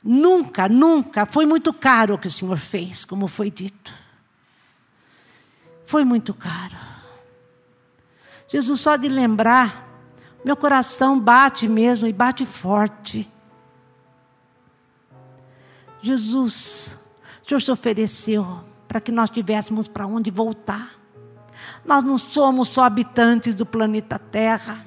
Nunca, 0.04 0.68
nunca. 0.68 1.26
Foi 1.26 1.46
muito 1.46 1.74
caro 1.74 2.16
o 2.16 2.18
que 2.18 2.28
o 2.28 2.32
Senhor 2.32 2.58
fez, 2.58 3.06
como 3.06 3.28
foi 3.28 3.50
dito. 3.50 3.94
Foi 5.86 6.04
muito 6.04 6.34
caro. 6.34 6.76
Jesus, 8.50 8.82
só 8.82 8.98
de 8.98 9.08
lembrar, 9.08 9.88
meu 10.44 10.58
coração 10.58 11.20
bate 11.20 11.70
mesmo 11.70 12.06
e 12.06 12.13
bate 12.13 12.46
forte. 12.46 13.32
Jesus, 16.02 16.98
o 17.44 17.48
Senhor 17.48 17.62
se 17.62 17.72
ofereceu 17.72 18.63
para 18.88 19.00
que 19.00 19.12
nós 19.12 19.30
tivéssemos 19.30 19.88
para 19.88 20.06
onde 20.06 20.30
voltar. 20.30 20.92
Nós 21.86 22.04
não 22.04 22.18
somos 22.18 22.68
só 22.68 22.84
habitantes 22.84 23.56
do 23.56 23.66
planeta 23.66 24.20
Terra, 24.20 24.86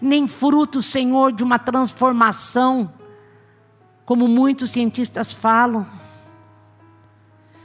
nem 0.00 0.28
fruto, 0.28 0.80
Senhor, 0.80 1.32
de 1.32 1.42
uma 1.42 1.58
transformação 1.58 2.92
como 4.04 4.26
muitos 4.26 4.70
cientistas 4.70 5.32
falam, 5.32 5.86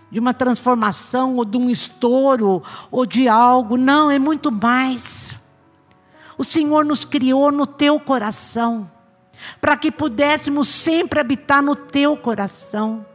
de 0.09 0.19
uma 0.19 0.33
transformação 0.33 1.35
ou 1.35 1.45
de 1.45 1.57
um 1.57 1.69
estouro 1.69 2.63
ou 2.89 3.05
de 3.05 3.27
algo. 3.27 3.77
Não, 3.77 4.09
é 4.09 4.17
muito 4.17 4.51
mais. 4.51 5.39
O 6.37 6.43
Senhor 6.43 6.85
nos 6.85 7.03
criou 7.03 7.51
no 7.51 7.65
teu 7.65 7.99
coração, 7.99 8.89
para 9.59 9.75
que 9.75 9.91
pudéssemos 9.91 10.67
sempre 10.67 11.19
habitar 11.19 11.61
no 11.61 11.75
teu 11.75 12.15
coração, 12.15 13.05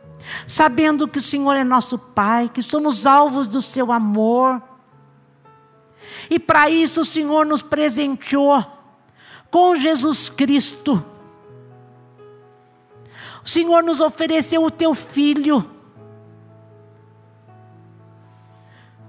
sabendo 0.46 1.08
que 1.08 1.18
o 1.18 1.22
Senhor 1.22 1.54
é 1.54 1.64
nosso 1.64 1.98
Pai, 1.98 2.50
que 2.52 2.60
somos 2.60 3.06
alvos 3.06 3.46
do 3.46 3.62
seu 3.62 3.92
amor. 3.92 4.60
E 6.28 6.38
para 6.38 6.68
isso 6.68 7.02
o 7.02 7.04
Senhor 7.04 7.46
nos 7.46 7.62
presenteou 7.62 8.64
com 9.50 9.76
Jesus 9.76 10.28
Cristo 10.28 11.11
o 13.44 13.48
Senhor 13.48 13.82
nos 13.82 14.00
ofereceu 14.00 14.64
o 14.64 14.70
teu 14.70 14.94
filho 14.94 15.68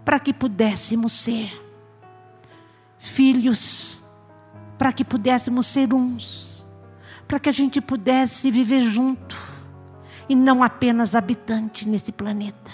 para 0.04 0.20
que 0.20 0.34
pudéssemos 0.34 1.14
ser 1.14 1.62
filhos, 2.98 4.04
para 4.78 4.94
que 4.94 5.04
pudéssemos 5.04 5.68
ser 5.68 5.94
uns, 5.94 6.66
para 7.28 7.40
que 7.40 7.50
a 7.50 7.54
gente 7.54 7.80
pudesse 7.82 8.50
viver 8.50 8.82
junto 8.82 9.36
e 10.28 10.36
não 10.36 10.64
apenas 10.64 11.16
habitante 11.16 11.88
nesse 11.88 12.12
planeta. 12.12 12.72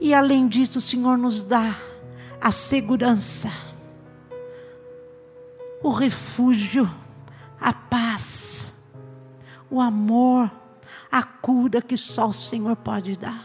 E 0.00 0.14
além 0.14 0.46
disso, 0.46 0.78
o 0.78 0.82
Senhor 0.82 1.16
nos 1.16 1.42
dá 1.42 1.74
a 2.40 2.52
segurança, 2.52 3.50
o 5.82 5.90
refúgio, 5.90 6.88
a 7.60 7.72
paz, 7.72 8.72
o 9.70 9.80
amor, 9.80 10.50
a 11.10 11.22
cura 11.22 11.82
que 11.82 11.96
só 11.96 12.28
o 12.28 12.32
Senhor 12.32 12.76
pode 12.76 13.18
dar. 13.18 13.44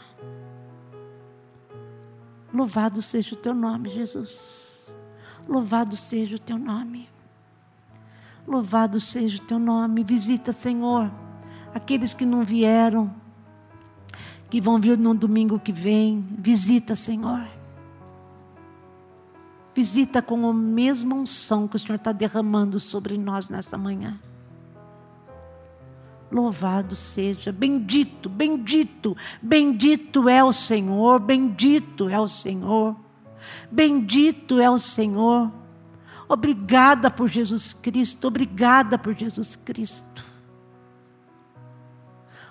Louvado 2.53 3.01
seja 3.01 3.33
o 3.33 3.37
teu 3.37 3.53
nome, 3.53 3.89
Jesus. 3.89 4.95
Louvado 5.47 5.95
seja 5.95 6.35
o 6.35 6.39
teu 6.39 6.57
nome. 6.57 7.09
Louvado 8.47 8.99
seja 8.99 9.41
o 9.41 9.45
teu 9.45 9.57
nome. 9.57 10.03
Visita, 10.03 10.51
Senhor, 10.51 11.11
aqueles 11.73 12.13
que 12.13 12.25
não 12.25 12.43
vieram, 12.43 13.13
que 14.49 14.61
vão 14.61 14.79
vir 14.79 14.97
no 14.97 15.15
domingo 15.15 15.59
que 15.59 15.73
vem. 15.73 16.23
Visita, 16.37 16.95
Senhor. 16.95 17.43
Visita 19.75 20.21
com 20.21 20.47
a 20.47 20.53
mesma 20.53 21.15
unção 21.15 21.67
que 21.67 21.75
o 21.75 21.79
Senhor 21.79 21.95
está 21.95 22.11
derramando 22.11 22.79
sobre 22.79 23.17
nós 23.17 23.49
nessa 23.49 23.77
manhã. 23.77 24.19
Louvado 26.31 26.95
seja, 26.95 27.51
bendito, 27.51 28.27
bendito, 28.27 29.15
bendito 29.41 30.27
é 30.27 30.43
o 30.43 30.51
Senhor, 30.51 31.19
bendito 31.19 32.09
é 32.09 32.19
o 32.19 32.27
Senhor, 32.27 32.95
bendito 33.71 34.59
é 34.59 34.69
o 34.69 34.79
Senhor. 34.79 35.51
Obrigada 36.27 37.11
por 37.11 37.29
Jesus 37.29 37.73
Cristo, 37.73 38.27
obrigada 38.27 38.97
por 38.97 39.15
Jesus 39.15 39.55
Cristo. 39.55 40.25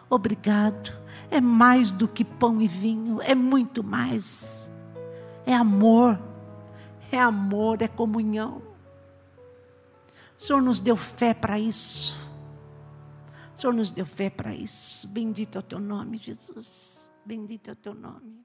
Obrigado. 0.09 0.93
É 1.31 1.41
mais 1.41 1.91
do 1.91 2.07
que 2.07 2.25
pão 2.25 2.61
e 2.61 2.69
vinho, 2.69 3.21
é 3.23 3.35
muito 3.35 3.83
mais. 3.83 4.69
É 5.47 5.55
amor, 5.55 6.21
é 7.17 7.21
amor, 7.21 7.83
é 7.83 7.89
comunhão. 7.89 8.63
O 10.39 10.43
Senhor 10.43 10.61
nos 10.61 10.81
deu 10.81 10.97
fé 10.97 11.33
para 11.33 11.59
isso. 11.59 12.17
O 13.55 13.61
Senhor 13.61 13.73
nos 13.73 13.91
deu 13.91 14.05
fé 14.05 14.29
para 14.29 14.55
isso. 14.55 15.07
Bendito 15.09 15.57
é 15.57 15.59
o 15.61 15.63
teu 15.63 15.79
nome, 15.79 16.19
Jesus. 16.19 17.09
Bendito 17.25 17.69
é 17.69 17.73
o 17.73 17.77
teu 17.77 17.95
nome. 17.95 18.45